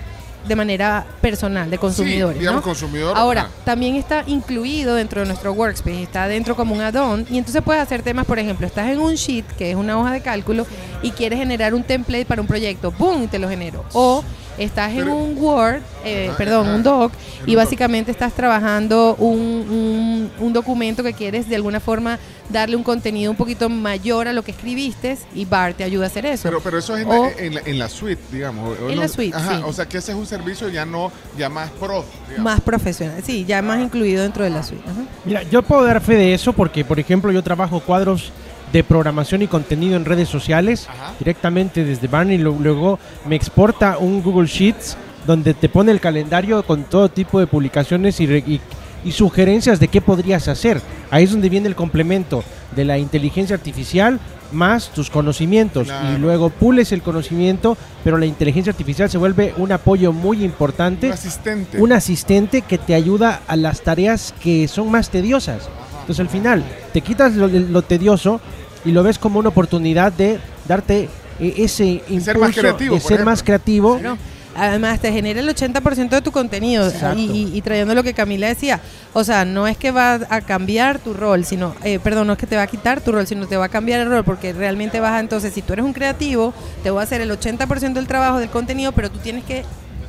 de 0.47 0.57
manera 0.57 1.07
personal, 1.21 1.71
de 1.71 1.79
consumidores. 1.79 2.37
Sí, 2.37 2.41
digamos 2.41 2.61
¿no? 2.61 2.65
consumidor. 2.65 3.17
Ahora, 3.17 3.49
también 3.65 3.97
está 3.97 4.25
incluido 4.27 4.95
dentro 4.95 5.21
de 5.21 5.27
nuestro 5.27 5.53
workspace, 5.53 6.03
está 6.03 6.29
dentro 6.29 6.57
como 6.57 6.75
un 6.75 6.81
add-on 6.81 7.27
y 7.31 7.39
entonces 7.39 7.63
puedes 7.63 7.83
hacer 7.83 8.03
temas, 8.03 8.27
por 8.27 8.39
ejemplo, 8.39 8.67
estás 8.67 8.91
en 8.91 9.01
un 9.01 9.15
sheet, 9.15 9.45
que 9.59 9.71
es 9.71 9.77
una 9.77 9.99
hoja 9.99 10.13
de 10.13 10.21
cálculo, 10.21 10.67
y 11.03 11.11
quieres 11.11 11.39
generar 11.39 11.75
un 11.75 11.83
template 11.83 12.25
para 12.25 12.41
un 12.41 12.47
proyecto, 12.47 12.93
¡boom! 12.93 13.25
y 13.25 13.27
te 13.27 13.39
lo 13.39 13.49
genero. 13.49 13.85
O 13.93 14.25
estás 14.59 14.93
en 14.93 15.09
un 15.09 15.37
Word, 15.39 15.81
eh, 16.05 16.29
Ajá, 16.29 16.37
perdón, 16.39 16.67
ajá. 16.67 16.77
un 16.77 16.83
doc, 16.83 17.13
y 17.41 17.51
un 17.51 17.55
doc. 17.55 17.57
básicamente 17.65 18.11
estás 18.11 18.33
trabajando 18.33 19.15
un, 19.19 19.39
un- 19.39 20.31
un 20.39 20.53
documento 20.53 21.03
que 21.03 21.13
quieres 21.13 21.49
de 21.49 21.57
alguna 21.57 21.81
forma 21.81 22.19
darle 22.49 22.77
un 22.77 22.83
contenido 22.83 23.31
un 23.31 23.37
poquito 23.37 23.69
mayor 23.69 24.29
a 24.29 24.33
lo 24.33 24.43
que 24.43 24.53
escribiste 24.53 25.19
y 25.35 25.45
BART 25.45 25.77
te 25.79 25.85
ayuda 25.85 26.05
a 26.05 26.07
hacer 26.07 26.27
eso. 26.27 26.43
Pero, 26.45 26.61
pero 26.61 26.79
eso 26.79 26.97
es 26.97 27.03
en, 27.03 27.09
O- 27.11 27.25
la, 27.25 27.33
en, 27.33 27.55
la, 27.55 27.61
en 27.65 27.79
la 27.79 27.89
suite, 27.89 28.23
digamos. 28.33 28.79
En 28.79 28.95
no- 28.95 29.03
la 29.03 29.09
suite, 29.09 29.37
Ajá, 29.37 29.57
sí. 29.59 29.63
o 29.67 29.73
sea 29.73 29.87
que 29.87 29.99
ese 29.99 30.13
es 30.13 30.19
un 30.19 30.27
servicio 30.27 30.69
ya 30.69 30.85
no, 30.87 31.11
ya 31.37 31.49
más 31.49 31.71
pro. 31.71 32.05
digamos. 32.29 32.45
más 32.53 32.61
profesional, 32.61 33.23
sí, 33.25 33.45
ya 33.45 33.61
más 33.63 33.81
incluido 33.81 34.23
dentro 34.23 34.45
de 34.45 34.51
la 34.51 34.63
suite. 34.63 34.83
ajá. 34.89 35.01
Mira, 35.25 35.43
yo 35.45 35.63
puedo 35.63 35.85
dar 35.85 36.01
fe 36.01 36.15
de 36.15 36.35
eso 36.35 36.53
porque, 36.53 36.85
por 36.85 36.99
ejemplo, 37.01 37.31
yo 37.33 37.43
trabajo 37.43 37.81
cuadros 37.81 38.33
de 38.77 38.85
programación 38.85 39.41
y 39.43 39.47
contenido 39.47 39.97
en 39.97 40.05
redes 40.05 40.29
sociales 40.29 40.87
Ajá. 40.89 41.15
directamente 41.19 41.85
desde 41.85 42.09
Barney. 42.09 42.37
Luego 42.39 42.99
me 43.27 43.35
exporta 43.37 43.97
un 43.99 44.23
Google 44.23 44.47
Sheets 44.47 44.97
donde 45.27 45.55
te 45.55 45.69
pone 45.69 45.93
el 45.93 46.01
calendario 46.01 46.63
con 46.63 46.85
todo 46.85 47.09
tipo 47.09 47.41
de 47.41 47.47
publicaciones 47.47 48.21
y, 48.21 48.25
y- 48.25 48.61
y 49.05 49.13
sugerencias 49.13 49.79
de 49.79 49.89
qué 49.89 50.01
podrías 50.01 50.49
hacer. 50.49 50.81
Ahí 51.11 51.25
es 51.25 51.31
donde 51.31 51.49
viene 51.49 51.69
el 51.69 51.77
complemento 51.77 52.43
de 52.75 52.85
la 52.85 52.99
inteligencia 52.99 53.55
artificial 53.55 54.19
más 54.53 54.89
tus 54.91 55.11
conocimientos. 55.11 55.87
Claro. 55.87 56.17
Y 56.17 56.19
luego 56.21 56.51
pules 56.51 56.91
el 56.93 57.03
conocimiento, 57.03 57.77
pero 58.05 58.19
la 58.19 58.27
inteligencia 58.27 58.73
artificial 58.73 59.09
se 59.09 59.19
vuelve 59.19 59.55
un 59.59 59.71
apoyo 59.73 60.13
muy 60.13 60.43
importante 60.45 61.07
Un 61.07 61.13
asistente. 61.13 61.81
un 61.81 61.93
asistente 61.93 62.63
que 62.63 62.79
te 62.79 62.95
ayuda 62.95 63.41
a 63.47 63.57
las 63.57 63.81
tareas 63.83 64.35
que 64.43 64.67
son 64.69 64.91
más 64.91 65.09
tediosas. 65.11 65.69
Entonces 66.01 66.21
al 66.21 66.29
final 66.29 66.65
te 66.93 67.01
quitas 67.01 67.35
lo, 67.35 67.49
lo 67.49 67.83
tedioso 67.83 68.41
y 68.87 68.93
lo 68.93 69.03
ves 69.03 69.19
como 69.19 69.39
una 69.39 69.49
oportunidad 69.51 70.13
de 70.13 70.39
darte 70.67 71.09
eh, 71.41 71.55
ese 71.59 71.85
impulso 72.09 72.25
ser 72.25 72.39
más 72.39 72.55
creativo, 72.57 72.95
de 72.95 73.01
ser 73.01 73.25
más 73.25 73.43
creativo. 73.43 73.99
Claro. 73.99 74.17
Además, 74.59 75.01
te 75.01 75.13
genera 75.13 75.41
el 75.41 75.49
80% 75.51 76.09
de 76.09 76.23
tu 76.23 76.33
contenido. 76.33 76.91
Y, 77.15 77.21
y- 77.31 77.51
y 77.59 77.61
trayendo 77.61 77.95
lo 77.95 78.03
que 78.03 78.15
Camila 78.15 78.47
decía, 78.49 78.81
o 79.13 79.23
sea, 79.23 79.45
no 79.45 79.67
es 79.67 79.77
que 79.77 79.91
va 79.91 80.15
a 80.31 80.41
cambiar 80.41 80.99
tu 80.99 81.13
rol, 81.13 81.45
sino, 81.45 81.75
eh, 81.85 81.99
perdón, 82.03 82.29
no 82.29 82.33
es 82.33 82.39
que 82.39 82.47
te 82.47 82.57
va 82.57 82.63
a 82.63 82.67
quitar 82.67 83.03
tu 83.03 83.13
rol, 83.13 83.27
sino 83.27 83.47
te 83.47 83.59
va 83.59 83.67
a 83.67 83.69
cambiar 83.69 84.01
el 84.01 84.09
rol, 84.09 84.25
porque 84.25 84.55
realmente 84.55 84.99
vas 84.99 85.13
a, 85.13 85.21
entonces, 85.21 85.53
si 85.53 85.61
tú 85.61 85.75
eres 85.75 85.85
un 85.85 85.93
creativo, 85.93 86.55
te 86.83 86.89
voy 86.91 87.01
a 87.01 87.03
hacer 87.03 87.21
el 87.21 87.31
80% 87.31 87.93
del 87.93 88.07
trabajo 88.07 88.39
del 88.39 88.49
contenido, 88.49 88.93
pero 88.93 89.11
tú 89.11 89.19
tienes 89.19 89.45
que, 89.45 89.63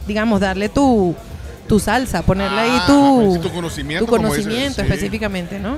digamos, 0.08 0.40
darle 0.40 0.70
tu, 0.70 1.14
tu 1.68 1.78
salsa, 1.82 2.22
ponerle 2.22 2.58
ahí 2.62 2.72
Ah, 2.72 2.86
tu, 2.88 3.40
tu 3.42 3.52
conocimiento, 3.52 4.06
tu 4.06 4.10
conocimiento 4.10 4.76
sí. 4.76 4.88
específicamente, 4.88 5.60
¿no? 5.60 5.76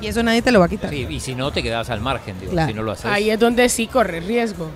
Y 0.00 0.06
eso 0.06 0.22
nadie 0.22 0.42
te 0.42 0.50
lo 0.52 0.60
va 0.60 0.66
a 0.66 0.68
quitar. 0.68 0.90
Sí, 0.90 1.06
y 1.08 1.20
si 1.20 1.34
no, 1.34 1.50
te 1.52 1.62
quedas 1.62 1.90
al 1.90 2.00
margen, 2.00 2.38
digo, 2.40 2.52
Claro. 2.52 2.68
si 2.68 2.74
no 2.74 2.82
lo 2.82 2.92
haces. 2.92 3.06
Ahí 3.06 3.30
es 3.30 3.38
donde 3.38 3.68
sí 3.68 3.86
corres 3.86 4.24
riesgo. 4.24 4.68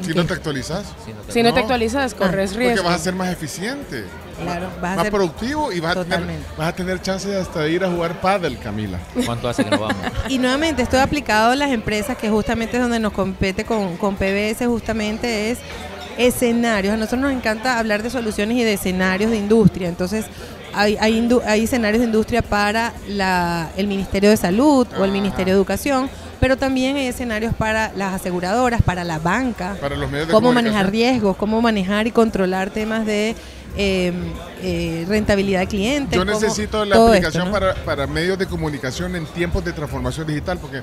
Si 0.00 0.14
no 0.14 0.24
te 0.24 0.32
actualizas. 0.32 0.84
si 1.04 1.12
no 1.12 1.20
te- 1.20 1.32
Si 1.32 1.42
no, 1.42 1.50
te 1.50 1.54
No. 1.56 1.60
actualizas, 1.60 2.14
corres 2.14 2.50
Porque 2.52 2.66
riesgo. 2.68 2.84
vas 2.84 2.94
a 3.00 3.04
ser 3.04 3.14
más 3.14 3.28
eficiente. 3.30 4.04
Claro, 4.42 4.68
vas 4.80 4.92
a 4.92 4.96
más 4.96 5.02
ser 5.04 5.12
productivo 5.12 5.70
y 5.72 5.78
vas 5.80 5.96
a, 5.96 6.04
tener, 6.04 6.38
vas 6.56 6.68
a 6.68 6.74
tener 6.74 7.00
chance 7.02 7.28
de 7.28 7.38
hasta 7.40 7.60
de 7.60 7.70
ir 7.72 7.84
a 7.84 7.90
jugar 7.90 8.20
paddle, 8.20 8.56
Camila. 8.56 8.98
¿Cuánto 9.26 9.48
hace 9.48 9.62
que 9.64 9.70
no 9.70 9.78
vamos? 9.80 9.96
Y 10.28 10.38
nuevamente, 10.38 10.82
esto 10.82 10.96
es 10.96 11.02
aplicado 11.02 11.52
a 11.52 11.56
las 11.56 11.70
empresas, 11.70 12.16
que 12.16 12.30
justamente 12.30 12.76
es 12.78 12.82
donde 12.82 12.98
nos 12.98 13.12
compete 13.12 13.64
con, 13.64 13.96
con 13.98 14.16
PBS, 14.16 14.66
justamente 14.66 15.50
es 15.50 15.58
escenarios. 16.18 16.94
A 16.94 16.96
nosotros 16.96 17.20
nos 17.20 17.32
encanta 17.32 17.78
hablar 17.78 18.02
de 18.02 18.10
soluciones 18.10 18.56
y 18.56 18.64
de 18.64 18.72
escenarios 18.72 19.30
de 19.30 19.36
industria. 19.36 19.88
Entonces, 19.88 20.24
hay, 20.74 20.96
hay, 20.96 21.64
escenarios 21.64 22.00
de 22.00 22.06
industria 22.06 22.42
para 22.42 22.92
la, 23.08 23.70
el 23.76 23.86
Ministerio 23.86 24.30
de 24.30 24.36
Salud 24.36 24.86
o 24.98 25.04
el 25.04 25.10
Ministerio 25.10 25.54
de 25.54 25.58
Educación, 25.58 26.08
pero 26.40 26.56
también 26.56 26.96
hay 26.96 27.06
escenarios 27.06 27.54
para 27.54 27.92
las 27.94 28.14
aseguradoras, 28.14 28.82
para 28.82 29.04
la 29.04 29.18
banca, 29.18 29.76
Para 29.80 29.96
los 29.96 30.10
medios 30.10 30.28
de 30.28 30.32
cómo 30.34 30.52
manejar 30.52 30.90
riesgos, 30.90 31.36
cómo 31.36 31.60
manejar 31.60 32.06
y 32.06 32.10
controlar 32.10 32.70
temas 32.70 33.06
de 33.06 33.36
eh, 33.76 34.12
eh, 34.60 35.04
rentabilidad 35.08 35.60
de 35.60 35.66
clientes. 35.66 36.18
Yo 36.18 36.24
necesito 36.24 36.84
la 36.84 36.96
esto, 36.96 37.08
aplicación 37.08 37.46
¿no? 37.46 37.52
para, 37.52 37.74
para 37.74 38.06
medios 38.06 38.38
de 38.38 38.46
comunicación 38.46 39.14
en 39.16 39.26
tiempos 39.26 39.64
de 39.64 39.72
transformación 39.72 40.26
digital, 40.26 40.58
porque 40.58 40.82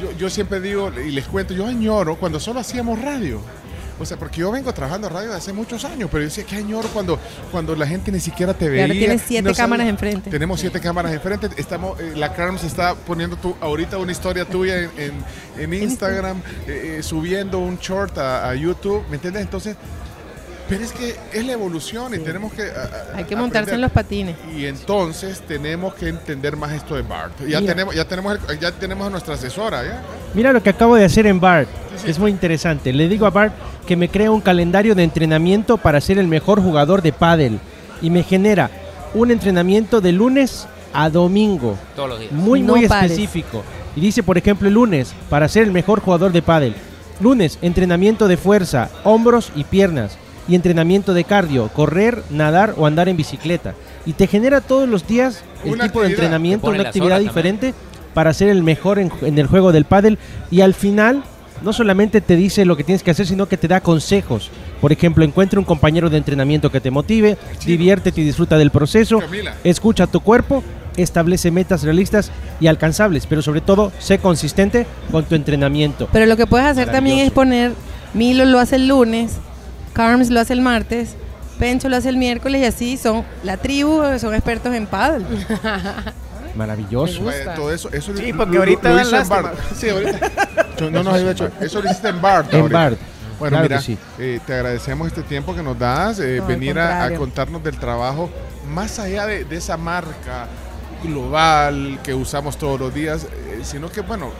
yo, 0.00 0.12
yo 0.18 0.30
siempre 0.30 0.60
digo 0.60 0.90
y 0.98 1.10
les 1.10 1.26
cuento, 1.26 1.54
yo 1.54 1.66
añoro 1.66 2.16
cuando 2.16 2.40
solo 2.40 2.60
hacíamos 2.60 3.00
radio. 3.00 3.40
O 4.00 4.06
sea, 4.06 4.16
porque 4.16 4.40
yo 4.40 4.50
vengo 4.50 4.72
trabajando 4.72 5.08
radio 5.08 5.32
hace 5.34 5.52
muchos 5.52 5.84
años, 5.84 6.08
pero 6.10 6.22
yo 6.22 6.28
decía 6.28 6.44
que 6.44 6.56
añoro 6.56 6.88
cuando, 6.88 7.18
cuando 7.52 7.76
la 7.76 7.86
gente 7.86 8.10
ni 8.10 8.18
siquiera 8.20 8.54
te 8.54 8.68
veía. 8.68 8.82
ahora 8.84 8.94
tienes 8.94 9.22
siete 9.26 9.48
no 9.48 9.54
cámaras 9.54 9.86
enfrente. 9.86 10.30
Tenemos 10.30 10.58
siete 10.58 10.80
cámaras 10.80 11.12
enfrente. 11.12 11.48
Estamos, 11.56 12.00
eh, 12.00 12.14
la 12.16 12.32
Carms 12.32 12.64
está 12.64 12.94
poniendo 12.94 13.36
tu, 13.36 13.54
ahorita 13.60 13.98
una 13.98 14.12
historia 14.12 14.44
tuya 14.46 14.78
en, 14.84 14.90
en- 14.96 15.24
en 15.62 15.74
Instagram, 15.82 16.38
eh, 16.66 16.96
eh, 16.98 17.02
subiendo 17.02 17.58
un 17.58 17.76
short 17.78 18.16
a, 18.18 18.48
a 18.48 18.54
YouTube, 18.54 19.04
¿me 19.10 19.16
entiendes? 19.16 19.42
Entonces, 19.42 19.76
pero 20.70 20.82
es 20.84 20.92
que 20.92 21.16
es 21.34 21.44
la 21.44 21.52
evolución 21.52 22.14
y 22.14 22.18
tenemos 22.18 22.52
que... 22.54 22.62
a- 22.62 23.14
a- 23.14 23.16
Hay 23.18 23.24
que 23.24 23.36
montarse 23.36 23.72
aprender. 23.72 23.74
en 23.74 23.80
los 23.82 23.90
patines. 23.92 24.36
Y 24.56 24.64
entonces 24.66 25.40
tenemos 25.46 25.92
que 25.94 26.08
entender 26.08 26.56
más 26.56 26.72
esto 26.72 26.94
de 26.94 27.02
BART. 27.02 27.38
Ya 27.46 27.60
Mira. 27.60 27.72
tenemos, 27.74 27.94
ya 27.94 28.04
tenemos, 28.06 28.38
el- 28.48 28.58
ya 28.58 28.72
tenemos 28.72 29.06
a 29.06 29.10
nuestra 29.10 29.34
asesora, 29.34 29.84
¿ya? 29.84 30.00
Mira 30.32 30.52
lo 30.52 30.62
que 30.62 30.70
acabo 30.70 30.94
de 30.96 31.04
hacer 31.04 31.26
en 31.26 31.40
Bart, 31.40 31.68
sí. 32.02 32.10
es 32.10 32.18
muy 32.18 32.30
interesante. 32.30 32.92
Le 32.92 33.08
digo 33.08 33.26
a 33.26 33.30
Bart 33.30 33.52
que 33.86 33.96
me 33.96 34.08
crea 34.08 34.30
un 34.30 34.40
calendario 34.40 34.94
de 34.94 35.02
entrenamiento 35.02 35.76
para 35.76 36.00
ser 36.00 36.18
el 36.18 36.28
mejor 36.28 36.62
jugador 36.62 37.02
de 37.02 37.12
pádel 37.12 37.58
y 38.00 38.08
me 38.08 38.22
genera 38.22 38.70
un 39.12 39.30
entrenamiento 39.32 40.00
de 40.00 40.12
lunes 40.12 40.66
a 40.92 41.10
domingo. 41.10 41.76
Todos 41.96 42.08
los 42.10 42.20
días. 42.20 42.32
muy 42.32 42.60
No 42.62 42.76
muy 42.76 42.86
pares. 42.86 43.10
específico. 43.10 43.64
Y 43.96 44.00
dice, 44.00 44.22
por 44.22 44.38
ejemplo, 44.38 44.68
el 44.68 44.74
lunes, 44.74 45.12
para 45.28 45.48
ser 45.48 45.64
el 45.64 45.72
mejor 45.72 46.00
jugador 46.00 46.30
de 46.30 46.42
pádel. 46.42 46.74
Lunes, 47.20 47.58
entrenamiento 47.60 48.28
de 48.28 48.36
fuerza, 48.36 48.88
hombros 49.04 49.50
y 49.56 49.64
piernas. 49.64 50.16
Y 50.48 50.54
entrenamiento 50.54 51.14
de 51.14 51.24
cardio, 51.24 51.68
correr, 51.68 52.22
nadar 52.30 52.74
o 52.76 52.86
andar 52.86 53.08
en 53.08 53.16
bicicleta. 53.16 53.74
Y 54.06 54.14
te 54.14 54.26
genera 54.26 54.60
todos 54.60 54.88
los 54.88 55.06
días 55.06 55.42
el 55.64 55.72
Una 55.72 55.84
tipo 55.84 56.00
de 56.00 56.08
entrenamiento, 56.08 56.68
una 56.68 56.82
actividad 56.82 57.16
también. 57.16 57.28
diferente 57.28 57.74
para 58.14 58.32
ser 58.34 58.48
el 58.48 58.62
mejor 58.62 58.98
en, 58.98 59.12
en 59.22 59.38
el 59.38 59.46
juego 59.46 59.72
del 59.72 59.84
pádel. 59.84 60.18
Y 60.50 60.62
al 60.62 60.74
final, 60.74 61.22
no 61.62 61.72
solamente 61.72 62.20
te 62.20 62.36
dice 62.36 62.64
lo 62.64 62.76
que 62.76 62.84
tienes 62.84 63.02
que 63.02 63.10
hacer, 63.10 63.26
sino 63.26 63.46
que 63.46 63.56
te 63.56 63.68
da 63.68 63.80
consejos. 63.80 64.50
Por 64.80 64.92
ejemplo, 64.92 65.24
encuentra 65.24 65.58
un 65.60 65.66
compañero 65.66 66.08
de 66.10 66.16
entrenamiento 66.16 66.70
que 66.70 66.80
te 66.80 66.90
motive, 66.90 67.36
diviértete 67.64 68.20
y 68.20 68.24
disfruta 68.24 68.56
del 68.56 68.70
proceso. 68.70 69.18
Camila. 69.18 69.54
Escucha 69.62 70.06
tu 70.06 70.20
cuerpo, 70.20 70.64
establece 70.96 71.50
metas 71.50 71.82
realistas 71.82 72.30
y 72.60 72.66
alcanzables, 72.66 73.26
pero 73.26 73.42
sobre 73.42 73.60
todo, 73.60 73.92
sé 73.98 74.18
consistente 74.18 74.86
con 75.12 75.24
tu 75.24 75.34
entrenamiento. 75.34 76.08
Pero 76.12 76.26
lo 76.26 76.36
que 76.36 76.46
puedes 76.46 76.66
hacer 76.66 76.90
también 76.90 77.18
es 77.18 77.30
poner, 77.30 77.72
Milo 78.14 78.44
lo 78.46 78.58
hace 78.58 78.76
el 78.76 78.88
lunes, 78.88 79.36
Carms 79.92 80.30
lo 80.30 80.40
hace 80.40 80.52
el 80.52 80.60
martes, 80.60 81.16
Pencho 81.58 81.88
lo 81.88 81.96
hace 81.96 82.08
el 82.08 82.16
miércoles 82.16 82.62
y 82.62 82.64
así 82.64 82.96
son 82.96 83.24
la 83.44 83.56
tribu, 83.58 84.02
son 84.18 84.34
expertos 84.34 84.74
en 84.74 84.86
paddle. 84.86 85.26
Maravilloso. 86.56 87.20
Me 87.20 87.26
gusta. 87.36 87.52
Eh, 87.52 87.56
todo 87.56 87.72
eso, 87.72 87.90
eso 87.92 88.16
Sí, 88.16 88.32
lo- 88.32 88.38
porque 88.38 88.54
lo- 88.54 88.60
ahorita 88.60 88.88
lo 88.88 88.94
dan 88.96 89.06
hizo 89.06 89.14
en 89.14 89.18
lástima. 89.18 89.42
BART. 89.42 89.58
Sí, 89.76 89.88
ahorita. 89.88 90.18
Yo 90.78 90.90
no 90.90 91.02
nos 91.02 91.14
había 91.14 91.30
hecho. 91.32 91.50
Eso 91.60 91.80
lo 91.82 91.88
hiciste 91.90 92.08
en 92.08 92.20
BART. 92.22 92.52
En 92.54 92.60
ahorita. 92.60 92.78
Bart. 92.78 92.98
Bueno, 93.38 93.50
Claro 93.56 93.62
mira, 93.64 93.76
que 93.78 93.82
sí. 93.84 93.98
eh, 94.18 94.40
te 94.46 94.54
agradecemos 94.54 95.06
este 95.08 95.22
tiempo 95.22 95.54
que 95.54 95.62
nos 95.62 95.78
das, 95.78 96.18
eh, 96.18 96.36
No, 96.38 96.42
al 96.44 96.48
venir 96.48 96.78
a, 96.78 96.86
a 96.88 96.90
contrario. 96.90 97.18
contarnos 97.18 97.62
del 97.64 97.78
trabajo, 97.78 98.30
más 98.68 98.98
allá 98.98 99.26
de, 99.26 99.44
de 99.44 99.56
esa 99.56 99.76
marca 99.76 100.46
global 101.02 101.98
que 102.02 102.12
usamos 102.14 102.58
todos 102.58 102.78
los 102.80 102.92
días, 102.92 103.24
eh, 103.24 103.60
sino 103.62 103.90
que, 103.90 104.00
bueno, 104.02 104.30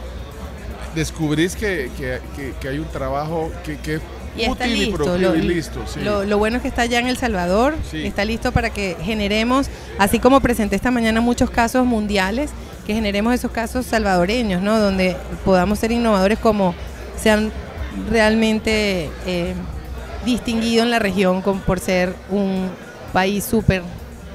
descubrís 0.95 1.55
que, 1.57 1.91
que- 1.97 2.21
que- 2.37 2.55
que 2.61 2.69
hay 2.69 2.79
un 2.79 2.89
trabajo 2.89 3.51
que, 3.65 3.79
que 3.79 4.01
Y 4.37 4.43
está 4.43 4.67
y 4.67 4.77
listo. 4.77 4.97
productivo 4.97 5.31
Lo, 5.33 5.37
y 5.37 5.43
listo. 5.43 5.81
sí. 5.93 6.01
lo- 6.01 6.25
lo 6.25 6.39
bueno 6.39 6.57
es 6.57 6.63
que 6.63 6.69
está 6.69 6.85
ya 6.87 6.99
en 7.01 7.09
El 7.09 7.17
Salvador, 7.17 7.75
Sí. 7.91 8.07
está 8.07 8.25
listo 8.25 8.53
para 8.53 8.71
que 8.71 8.97
generemos, 9.03 9.69
así 9.99 10.19
como 10.21 10.41
presenté 10.41 10.77
esta 10.77 10.91
mañana 10.91 11.21
muchos 11.21 11.51
casos 11.51 11.85
mundiales, 11.85 12.51
que 12.87 12.95
generemos 12.95 13.35
esos 13.35 13.51
casos 13.51 13.87
salvadoreños, 13.87 14.63
¿no? 14.63 14.79
Donde 14.79 15.17
podamos 15.45 15.79
ser 15.81 15.93
innovadores 15.93 16.39
como 16.39 16.75
se 17.21 17.31
han 17.31 17.51
realmente 18.11 19.11
eh, 19.27 19.55
distinguido 20.25 20.83
en 20.83 20.91
la 20.91 20.99
región 20.99 21.43
con- 21.43 21.61
por 21.61 21.81
ser 21.81 22.15
un 22.31 22.69
país 23.13 23.45
súper 23.45 23.83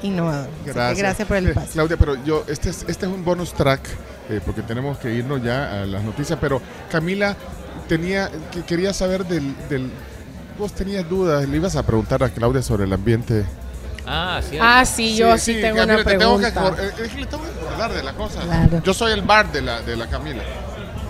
innovador. 0.03 0.49
Gracias. 0.65 0.97
gracias 0.97 1.27
por 1.27 1.38
el 1.38 1.45
Eh, 1.47 1.49
espacio. 1.49 1.71
Claudia, 1.73 1.97
pero 1.97 2.23
yo, 2.25 2.43
este 2.47 2.69
es, 2.69 2.86
este 2.88 3.05
es 3.05 3.12
un 3.12 3.23
bonus 3.23 3.53
track, 3.53 3.81
eh, 4.29 4.39
porque 4.45 4.62
tenemos 4.62 4.97
que 4.97 5.13
irnos 5.13 5.41
ya 5.43 5.81
a 5.81 5.86
las 5.86 6.03
noticias, 6.03 6.38
pero 6.41 6.62
Camila 6.91 7.36
tenía, 7.88 8.29
que 8.51 8.63
quería 8.63 8.93
saber 8.93 9.25
del, 9.25 9.53
del- 9.69 9.91
vos 10.57 10.71
tenías 10.73 11.07
dudas, 11.09 11.47
le 11.47 11.57
ibas 11.57 11.75
a 11.75 11.83
preguntar 11.83 12.23
a 12.23 12.29
Claudia 12.29 12.61
sobre 12.61 12.85
el 12.85 12.93
ambiente. 12.93 13.45
Ah, 14.07 14.39
sí. 14.47 14.57
Ah, 14.61 14.85
sí, 14.85 15.15
yo 15.15 15.38
sí, 15.38 15.59
tengo 15.61 15.77
ya, 15.77 15.83
una 15.85 15.97
te 15.97 16.03
tengo 16.17 16.38
que 16.39 16.47
pregunta. 16.51 16.61
acor- 16.61 16.79
eh, 16.79 17.03
es 17.05 17.11
que 17.11 17.19
le 17.21 17.25
tengo 17.25 17.43
que 17.43 17.49
acordar 17.65 17.93
de 17.93 18.03
la 18.03 18.13
cosa. 18.13 18.41
Claro. 18.41 18.81
Yo 18.83 18.93
soy 18.93 19.11
el 19.13 19.21
bar 19.23 19.51
de 19.51 19.61
la, 19.61 19.81
de 19.81 19.95
la 19.95 20.07
Camila. 20.07 20.43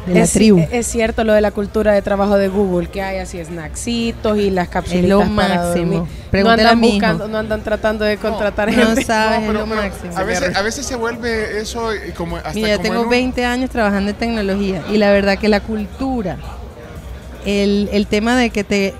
De 0.06 0.14
la 0.14 0.20
es, 0.22 0.32
tribu. 0.34 0.64
es 0.72 0.86
cierto 0.86 1.24
lo 1.24 1.34
de 1.34 1.42
la 1.42 1.52
cultura 1.52 1.94
de 1.94 2.02
trabajo 2.02 2.38
de 2.38 2.48
Google, 2.48 2.88
que 2.88 3.02
hay 3.02 3.18
así 3.18 3.44
snacksitos 3.44 4.38
y 4.38 4.52
las 4.52 4.68
cápsulas 4.70 5.04
Es 5.04 5.10
lo 5.10 5.20
para 5.20 5.30
máximo. 5.64 5.94
dormir. 6.32 6.44
No 6.44 6.50
andan 6.52 6.82
buscando, 6.82 7.28
no 7.28 7.38
andan 7.40 7.64
tratando 7.64 8.06
de 8.06 8.18
contratar 8.18 8.70
No 8.72 8.86
gente. 8.86 9.04
sabes, 9.04 9.42
No, 9.42 9.48
es 9.48 9.54
lo 9.54 9.66
máximo. 9.66 10.16
a, 10.18 10.24
veces, 10.24 10.56
a 10.56 10.62
veces 10.62 10.86
se 10.86 10.96
vuelve 10.96 11.60
eso 11.60 11.92
eh, 11.92 12.14
como 12.16 12.38
hasta 12.38 12.54
Mira, 12.54 12.70
yo 12.70 12.76
como 12.78 12.84
tengo 12.84 12.96
en 13.00 13.04
un- 13.06 13.10
20 13.10 13.46
años 13.46 13.70
trabajando 13.72 14.12
en 14.12 14.16
tecnología 14.18 14.84
y 14.92 14.98
la 14.98 15.12
verdad 15.12 15.38
que 15.40 15.48
la 15.50 15.62
cultura, 15.62 16.38
el, 17.46 17.90
el 17.92 18.08
tema 18.08 18.36
de 18.36 18.50
que 18.50 18.64
te 18.64 18.94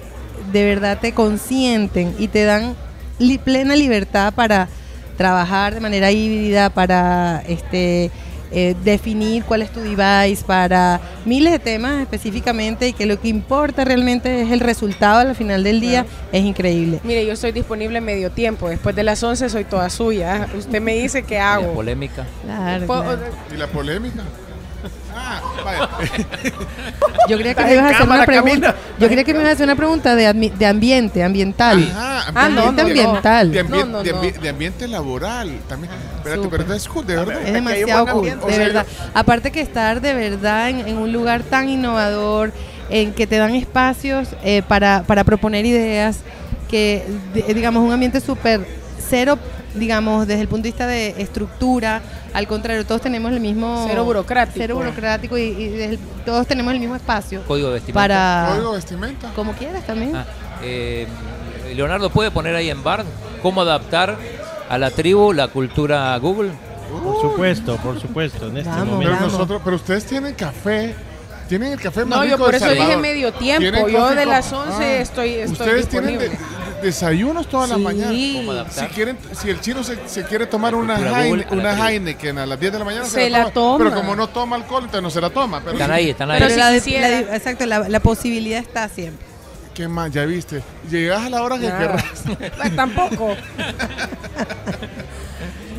de 0.52 0.64
verdad 0.64 1.00
te 1.02 1.14
consienten 1.14 2.16
y 2.20 2.28
te 2.28 2.44
dan 2.46 2.76
li- 3.20 3.38
plena 3.38 3.76
libertad 3.76 4.34
para 4.34 4.68
trabajar 5.18 5.74
de 5.74 5.80
manera 5.80 6.12
híbrida, 6.12 6.70
para 6.70 7.42
este 7.48 8.12
eh, 8.52 8.76
definir 8.84 9.44
cuál 9.44 9.62
es 9.62 9.72
tu 9.72 9.80
device, 9.80 10.44
para 10.46 11.00
miles 11.26 11.52
de 11.54 11.60
temas 11.60 12.02
específicamente 12.02 12.88
y 12.90 12.94
que 12.94 13.06
lo 13.06 13.20
que 13.20 13.28
importa 13.28 13.84
realmente 13.86 14.42
es 14.42 14.52
el 14.52 14.60
resultado 14.60 15.20
al 15.20 15.36
final 15.36 15.64
del 15.64 15.80
día, 15.82 16.06
es 16.32 16.44
increíble. 16.44 17.00
Mire, 17.04 17.26
yo 17.26 17.34
estoy 17.34 17.52
disponible 17.52 18.02
medio 18.02 18.32
tiempo. 18.32 18.70
Después 18.70 18.96
de 18.96 19.04
las 19.04 19.22
11 19.24 19.50
soy 19.50 19.64
toda 19.66 19.90
suya. 19.90 20.48
Usted 20.58 20.82
me 20.82 20.94
dice 20.96 21.24
qué 21.24 21.36
La 21.36 21.54
hago. 21.56 21.74
polémica. 21.74 22.26
Claro, 22.44 22.86
Po- 22.88 23.02
claro. 23.02 23.20
¿Y 23.54 23.58
la 23.58 23.68
polémica? 23.68 24.24
Ah, 25.28 25.42
vaya. 25.66 25.90
Yo 27.28 27.38
creía 27.38 27.56
que 27.56 27.62
Estás 27.62 27.66
me 27.66 27.74
ibas 27.74 27.86
a 27.86 27.90
en 27.90 27.96
hacer 27.96 28.08
una 28.08 28.26
cámara, 28.26 28.26
pregunta. 28.26 28.76
Yo 29.00 29.08
creía 29.08 29.24
que 29.24 29.34
me 29.34 29.40
ibas 29.40 29.50
a 29.50 29.54
hacer 29.54 29.64
una 29.66 29.76
pregunta 29.76 30.16
de, 30.16 30.30
admi- 30.30 30.52
de 30.54 30.66
ambiente, 30.68 31.24
ambiental. 31.24 31.92
Ajá, 31.92 32.32
Ah, 32.36 32.50
no, 32.50 32.62
ambiente 32.68 32.82
no, 32.82 32.88
ambiental. 32.88 33.52
De, 33.52 33.66
ambi- 33.66 33.70
No, 33.70 33.86
no, 33.86 34.04
de 34.04 34.12
no. 34.12 34.22
ambi- 34.22 34.40
de 34.40 34.50
ambiente 34.50 34.88
laboral 34.88 35.60
también. 35.68 35.92
Espérate, 36.18 36.44
Súper. 36.44 36.62
pero 36.62 36.74
es 36.76 36.88
cool, 36.88 37.08
de 37.08 37.16
verdad. 37.16 37.34
Es 37.34 37.40
Aquí 37.42 37.48
hay 37.50 37.56
un 37.58 37.66
demasiado 37.66 38.04
buen 38.04 38.14
cool, 38.14 38.30
ambiente. 38.30 38.46
de 38.46 38.54
sea, 38.54 38.64
verdad. 38.66 38.86
Aparte 39.14 39.52
que 39.52 39.62
estar 39.62 40.02
de 40.02 40.14
verdad 40.14 40.70
en, 40.70 40.88
en 40.88 40.98
un 40.98 41.12
lugar 41.12 41.42
tan 41.44 41.70
innovador, 41.70 42.52
en 42.90 43.14
que 43.14 43.26
te 43.26 43.38
dan 43.38 43.56
espacios 43.56 44.30
eh, 44.44 44.62
para, 44.68 45.04
para 45.08 45.24
proponer 45.24 45.66
ideas, 45.66 46.20
que 46.70 47.04
de- 47.34 47.54
digamos 47.54 47.84
un 47.84 47.92
ambiente 47.92 48.20
súper 48.22 48.66
cero, 49.10 49.40
digamos, 49.76 50.28
desde 50.28 50.42
el 50.42 50.48
punto 50.48 50.64
de 50.64 50.70
vista 50.70 50.88
de 50.88 51.16
estructura, 51.22 52.02
al 52.34 52.48
contrario, 52.48 52.86
todos 52.86 53.02
tenemos 53.02 53.32
el 53.32 53.40
mismo... 53.40 53.86
Cero 53.88 54.04
burocrático. 54.04 54.58
Cero 54.58 54.76
burocrático 54.76 55.38
y, 55.38 55.42
y 55.44 55.68
desde 55.70 55.86
el- 55.96 56.00
todos 56.26 56.48
tenemos 56.48 56.74
el 56.74 56.80
mismo 56.80 56.96
espacio 56.96 57.44
Código 57.48 57.68
de 57.68 57.76
vestimenta. 57.76 58.02
para... 58.02 58.48
Código 58.54 58.72
de 58.72 58.76
vestimenta. 58.78 59.32
Como 59.36 59.54
quieras 59.54 59.86
también. 59.86 60.16
Ah, 60.16 60.26
eh, 60.64 61.08
Leonardo, 61.76 62.10
¿puede 62.10 62.32
poner 62.32 62.56
ahí 62.56 62.70
en 62.70 62.84
Bard 62.84 63.06
cómo 63.42 63.62
adaptar 63.62 64.18
a 64.70 64.78
la 64.78 64.92
tribu 64.92 65.34
la 65.34 65.48
cultura 65.50 66.18
Google? 66.18 66.52
Por 67.04 67.22
supuesto, 67.22 67.78
por 67.78 68.00
supuesto. 68.00 68.48
En 68.48 68.58
este 68.58 68.70
Vamos, 68.70 68.88
momento. 68.88 69.14
Pero 69.20 69.26
nosotros, 69.32 69.62
pero 69.64 69.76
ustedes 69.76 70.06
tienen 70.06 70.34
café. 70.34 70.96
Tienen 71.50 71.74
el 71.74 71.80
café 71.80 72.06
más 72.06 72.18
No, 72.20 72.26
yo 72.26 72.38
por 72.40 72.56
eso 72.56 72.70
dije 72.72 72.98
medio 72.98 73.32
tiempo. 73.34 73.60
Tienen 73.62 73.88
Yo 73.90 74.16
de 74.16 74.26
las 74.26 74.52
11 74.52 74.72
Ah. 74.84 74.96
estoy, 75.02 75.34
estoy 75.34 75.52
Ustedes 75.54 75.88
tienen 75.90 76.18
disponible. 76.18 76.30
de- 76.30 76.55
desayunos 76.82 77.48
toda 77.48 77.68
la 77.68 77.76
Sí. 77.76 77.82
mañana. 77.82 78.14
¿Cómo 78.36 78.52
adaptar? 78.52 78.88
Si 78.90 78.94
quieren, 78.96 79.18
si 79.34 79.50
el 79.50 79.60
chino 79.62 79.84
se, 79.84 79.98
se 80.08 80.24
quiere 80.24 80.46
tomar 80.48 80.76
una, 80.76 80.98
Heine- 80.98 81.46
una. 81.52 81.90
Heineken 81.90 82.38
a 82.40 82.46
las 82.46 82.60
10 82.60 82.72
de 82.74 82.80
la 82.80 82.86
mañana, 82.86 83.06
Se 83.06 83.30
la 83.30 83.50
toma. 83.52 83.78
Pero 83.84 83.96
como 83.96 84.16
no 84.16 84.28
toma 84.28 84.56
alcohol, 84.56 84.84
entonces 84.84 85.04
no 85.04 85.10
se 85.10 85.22
la 85.22 85.30
toma. 85.30 85.60
Pero 85.62 85.74
Están 85.74 85.92
ahí, 85.92 86.10
están 86.12 86.32
ahí. 86.32 86.40
Pero 86.42 86.56
la, 86.56 86.72
la- 86.72 87.36
exacto, 87.36 87.66
la, 87.66 87.88
la 87.90 88.00
posibilidad 88.00 88.60
está 88.60 88.88
siempre. 88.90 89.26
¿Qué 89.74 89.88
más? 89.90 90.10
Ya 90.12 90.24
viste. 90.26 90.62
Llegas 90.90 91.24
a 91.26 91.30
la 91.30 91.44
hora 91.44 91.56
que 91.58 91.66
querrás. 91.68 92.04
Pues 92.58 92.76
tampoco. 92.76 93.36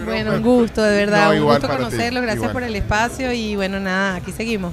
Bueno, 0.04 0.35
un 0.35 0.42
gusto, 0.42 0.82
de 0.82 0.98
verdad. 0.98 1.32
No, 1.32 1.38
un 1.40 1.44
gusto 1.52 1.66
ti, 1.68 1.74
conocerlo. 1.76 2.20
Gracias 2.20 2.37
igual. 2.38 2.52
por 2.52 2.62
el 2.62 2.76
espacio 2.76 3.32
y 3.32 3.56
bueno, 3.56 3.80
nada, 3.80 4.16
aquí 4.16 4.30
seguimos. 4.30 4.72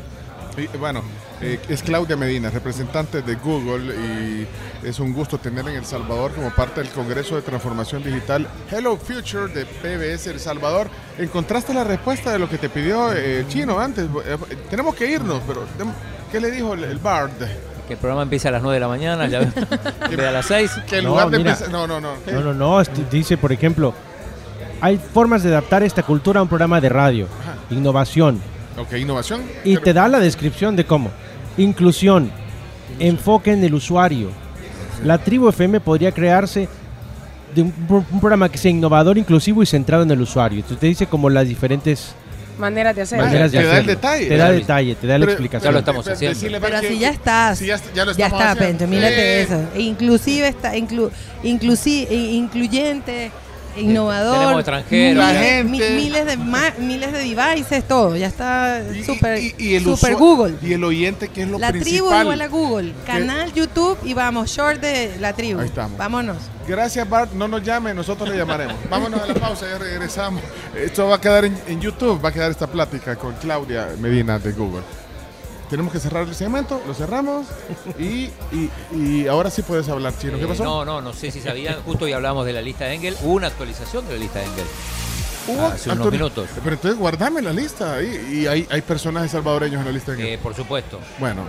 Y, 0.58 0.68
bueno, 0.78 1.02
eh, 1.44 1.60
es 1.70 1.84
Claudia 1.84 2.16
Medina, 2.16 2.50
representante 2.50 3.22
de 3.22 3.36
Google 3.36 3.94
y 3.96 4.48
es 4.88 5.00
un 5.00 5.14
gusto 5.14 5.38
tener 5.38 5.68
en 5.68 5.76
El 5.76 5.86
Salvador 5.86 6.32
como 6.34 6.50
parte 6.52 6.82
del 6.82 6.90
Congreso 6.92 7.36
de 7.36 7.42
Transformación 7.42 8.04
Digital 8.04 8.48
Hello 8.72 8.98
Future 8.98 9.48
de 9.54 9.66
PBS 9.66 10.28
El 10.28 10.40
Salvador. 10.40 10.88
¿Encontraste 11.18 11.74
la 11.74 11.84
respuesta 11.84 12.32
de 12.32 12.40
lo 12.40 12.50
que 12.50 12.58
te 12.58 12.70
pidió 12.70 13.12
eh, 13.14 13.40
el 13.40 13.48
chino 13.48 13.80
antes? 13.80 14.06
Eh, 14.26 14.38
tenemos 14.70 14.96
que 14.96 15.10
irnos, 15.12 15.42
pero 15.46 15.64
¿qué 16.32 16.40
le 16.40 16.50
dijo 16.52 16.74
el, 16.74 16.84
el 16.86 16.98
Bard? 16.98 17.32
Que 17.88 17.94
el 17.94 18.00
programa 18.00 18.24
empieza 18.24 18.48
a 18.48 18.52
las 18.54 18.62
9 18.62 18.76
de 18.76 18.80
la 18.80 18.88
mañana, 18.88 19.28
ya 19.28 19.40
a 20.30 20.32
las 20.32 20.46
6. 20.46 20.72
Que 20.88 21.00
en 21.00 21.04
No, 21.04 21.10
lugar 21.12 21.30
de 21.30 21.38
mira. 21.38 21.52
empezar- 21.52 21.70
No, 21.70 21.86
no, 21.86 22.00
no. 22.00 22.14
No, 22.32 22.42
no, 22.42 22.54
no. 22.54 22.82
dice, 23.12 23.36
por 23.38 23.52
ejemplo, 23.52 23.94
hay 24.80 24.98
formas 24.98 25.44
de 25.44 25.50
adaptar 25.50 25.84
esta 25.84 26.02
cultura 26.04 26.40
a 26.40 26.44
un 26.44 26.48
programa 26.50 26.80
de 26.80 26.88
radio. 26.90 27.28
Ajá. 27.42 27.56
Innovación. 27.76 28.40
Ok, 28.78 28.94
innovación. 28.94 29.42
Y 29.66 29.74
Pero- 29.74 29.84
te 29.84 29.94
da 29.94 30.08
la 30.08 30.20
descripción 30.20 30.76
de 30.78 30.86
cómo. 30.86 31.12
Inclusión. 31.58 32.32
Enfoque 33.00 33.52
en 33.52 33.64
el 33.64 33.74
usuario. 33.74 34.30
La 35.04 35.18
tribu 35.18 35.50
FM 35.50 35.80
podría 35.80 36.12
crearse 36.12 36.68
de 37.56 37.62
un, 37.64 37.72
pro- 37.72 38.06
un 38.12 38.20
programa 38.20 38.50
que 38.50 38.58
sea 38.58 38.72
innovador, 38.72 39.18
inclusivo 39.18 39.62
y 39.64 39.66
centrado 39.66 40.04
en 40.04 40.12
el 40.12 40.22
usuario. 40.22 40.58
Entonces 40.58 40.80
te 40.80 40.88
dice 40.88 41.08
como 41.08 41.30
las 41.30 41.48
diferentes 41.48 42.14
Maneras 42.58 42.96
de 42.96 43.02
hacer. 43.02 43.20
maneras 43.20 43.52
de 43.52 43.58
te 43.60 43.64
da 43.66 43.78
el 43.80 43.86
detalle. 43.88 44.28
Te 44.28 44.38
da 44.38 44.46
Pero- 44.48 44.60
detalle, 44.60 44.96
te 44.96 45.08
da 45.08 45.18
la 45.18 45.26
explicación. 45.26 45.68
Ya 45.68 45.72
lo 45.72 45.80
estamos 45.80 46.08
haciendo. 46.08 46.40
Pero 46.40 46.80
que- 46.82 46.88
así 46.88 47.00
ya 47.00 47.10
estás. 47.10 47.60
Ya, 47.60 47.78
ya 47.96 48.06
lo 48.06 48.12
Ya 48.14 48.26
estamos 48.28 48.42
está, 48.42 48.52
haciendo. 48.52 48.78
Pencho, 48.80 48.88
mírate 48.88 49.16
Eh, 49.16 49.42
eso. 49.42 49.62
Inclusive 49.78 50.48
está, 50.48 50.78
inclu, 50.78 51.12
inclusi- 51.44 52.08
e- 52.10 52.34
incluyente, 52.34 53.32
innovador. 53.78 54.34
tenemos 54.40 54.60
extranjeros. 54.60 54.92
Miles, 54.92 55.18
La 55.18 55.40
gente. 55.40 55.64
mi- 55.64 55.80
miles 56.04 56.26
de 56.26 56.38
ma- 56.38 56.74
miles 56.80 57.12
de 57.12 57.20
devices, 57.20 57.88
todo. 57.88 58.16
Ya 58.16 58.28
está 58.28 58.82
súper 59.06 59.40
y- 59.40 59.56
y 59.58 59.76
el 59.76 59.84
super 59.84 60.14
usua- 60.16 60.20
Google. 60.20 60.56
Y 60.62 60.74
el 60.74 60.84
oyente, 60.84 61.28
que 61.30 61.44
es 61.44 61.48
lo 61.48 61.60
La 61.60 61.70
tribu 61.70 61.84
principal. 61.84 62.22
igual 62.24 62.42
a 62.42 62.48
Google. 62.48 62.94
Canal 63.06 63.54
YouTube 63.54 63.98
y 64.04 64.14
vamos, 64.14 64.50
short 64.52 64.80
de 64.82 65.16
la 65.20 65.34
tribu. 65.34 65.60
Ahí 65.60 65.68
estamos. 65.68 65.98
Vámonos. 65.98 66.38
Gracias, 66.68 67.10
Bart. 67.10 67.34
No 67.34 67.48
nos 67.48 67.62
llame, 67.64 67.94
nosotros 67.94 68.30
le 68.30 68.38
llamaremos. 68.38 68.76
Vámonos 68.90 69.22
a 69.22 69.28
la 69.28 69.34
pausa, 69.34 69.66
ya 69.70 69.78
regresamos. 69.78 70.42
Esto 70.76 71.08
va 71.08 71.16
a 71.16 71.22
quedar 71.22 71.46
en, 71.46 71.58
en 71.68 71.82
YouTube, 71.82 72.24
va 72.24 72.30
a 72.30 72.32
quedar 72.32 72.52
esta 72.52 72.68
plática 72.68 73.16
con 73.18 73.34
Claudia 73.34 73.90
Medina 74.00 74.40
de 74.40 74.52
Google. 74.54 74.82
Tenemos 75.74 75.92
que 75.92 76.00
cerrar 76.00 76.28
el 76.28 76.36
segmento, 76.36 76.80
lo 76.86 76.94
cerramos 76.94 77.48
y, 77.98 78.30
y- 78.52 78.70
y 78.96 79.28
ahora 79.28 79.50
sí 79.50 79.64
puedes 79.64 79.90
hablar, 79.90 80.14
Chino. 80.16 80.38
¿Qué 80.38 80.44
Eh, 80.44 80.48
pasó? 80.48 80.64
no, 80.64 80.86
no, 80.86 81.02
no 81.02 81.14
sé 81.14 81.32
si 81.32 81.42
sabían, 81.42 81.82
justo 81.84 82.06
hoy 82.06 82.14
hablamos 82.14 82.46
de 82.46 82.54
la 82.54 82.62
lista 82.62 82.86
de 82.86 82.94
Engel, 82.94 83.18
hubo 83.24 83.34
una 83.34 83.48
actualización 83.48 84.06
de 84.08 84.14
la 84.14 84.20
lista 84.20 84.38
de 84.38 84.46
Engel. 84.46 84.66
Hubo 85.48 85.66
hace 85.66 85.90
unos 85.90 86.12
minutos. 86.12 86.48
Pero 86.64 86.76
entonces 86.76 87.00
guardame 87.00 87.42
la 87.42 87.52
lista 87.54 87.96
ahí. 87.96 88.30
Y 88.44 88.46
hay, 88.46 88.68
hay 88.70 88.82
personajes 88.84 89.32
salvadoreños 89.32 89.80
en 89.80 89.86
la 89.88 89.92
lista. 89.92 90.14
Eh, 90.16 90.38
por 90.44 90.54
supuesto. 90.54 91.00
Bueno, 91.18 91.42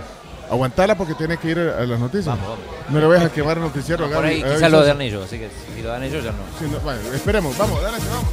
aguantala 0.49 0.97
porque 0.97 1.13
tiene 1.13 1.37
que 1.37 1.51
ir 1.51 1.59
a 1.59 1.85
las 1.85 1.99
noticias. 1.99 2.25
Vamos, 2.25 2.47
vamos. 2.49 2.65
No 2.89 2.99
le 2.99 3.05
vayas 3.05 3.25
a 3.25 3.29
quemar 3.31 3.57
el 3.57 3.63
noticiero. 3.63 4.05
a 4.05 4.09
Por 4.09 4.25
ahí 4.25 4.41
quizás 4.41 4.71
lo 4.71 4.83
dan 4.83 5.01
ellos, 5.03 5.23
así 5.23 5.37
que 5.37 5.49
si 5.75 5.83
lo 5.83 5.89
dan 5.89 6.01
ellos 6.01 6.23
ya 6.23 6.31
no. 6.31 6.37
Sí, 6.59 6.65
no, 6.71 6.79
bueno, 6.79 6.99
esperemos. 7.13 7.55
Vamos, 7.59 7.79
dale, 7.79 7.99
vamos. 8.09 8.25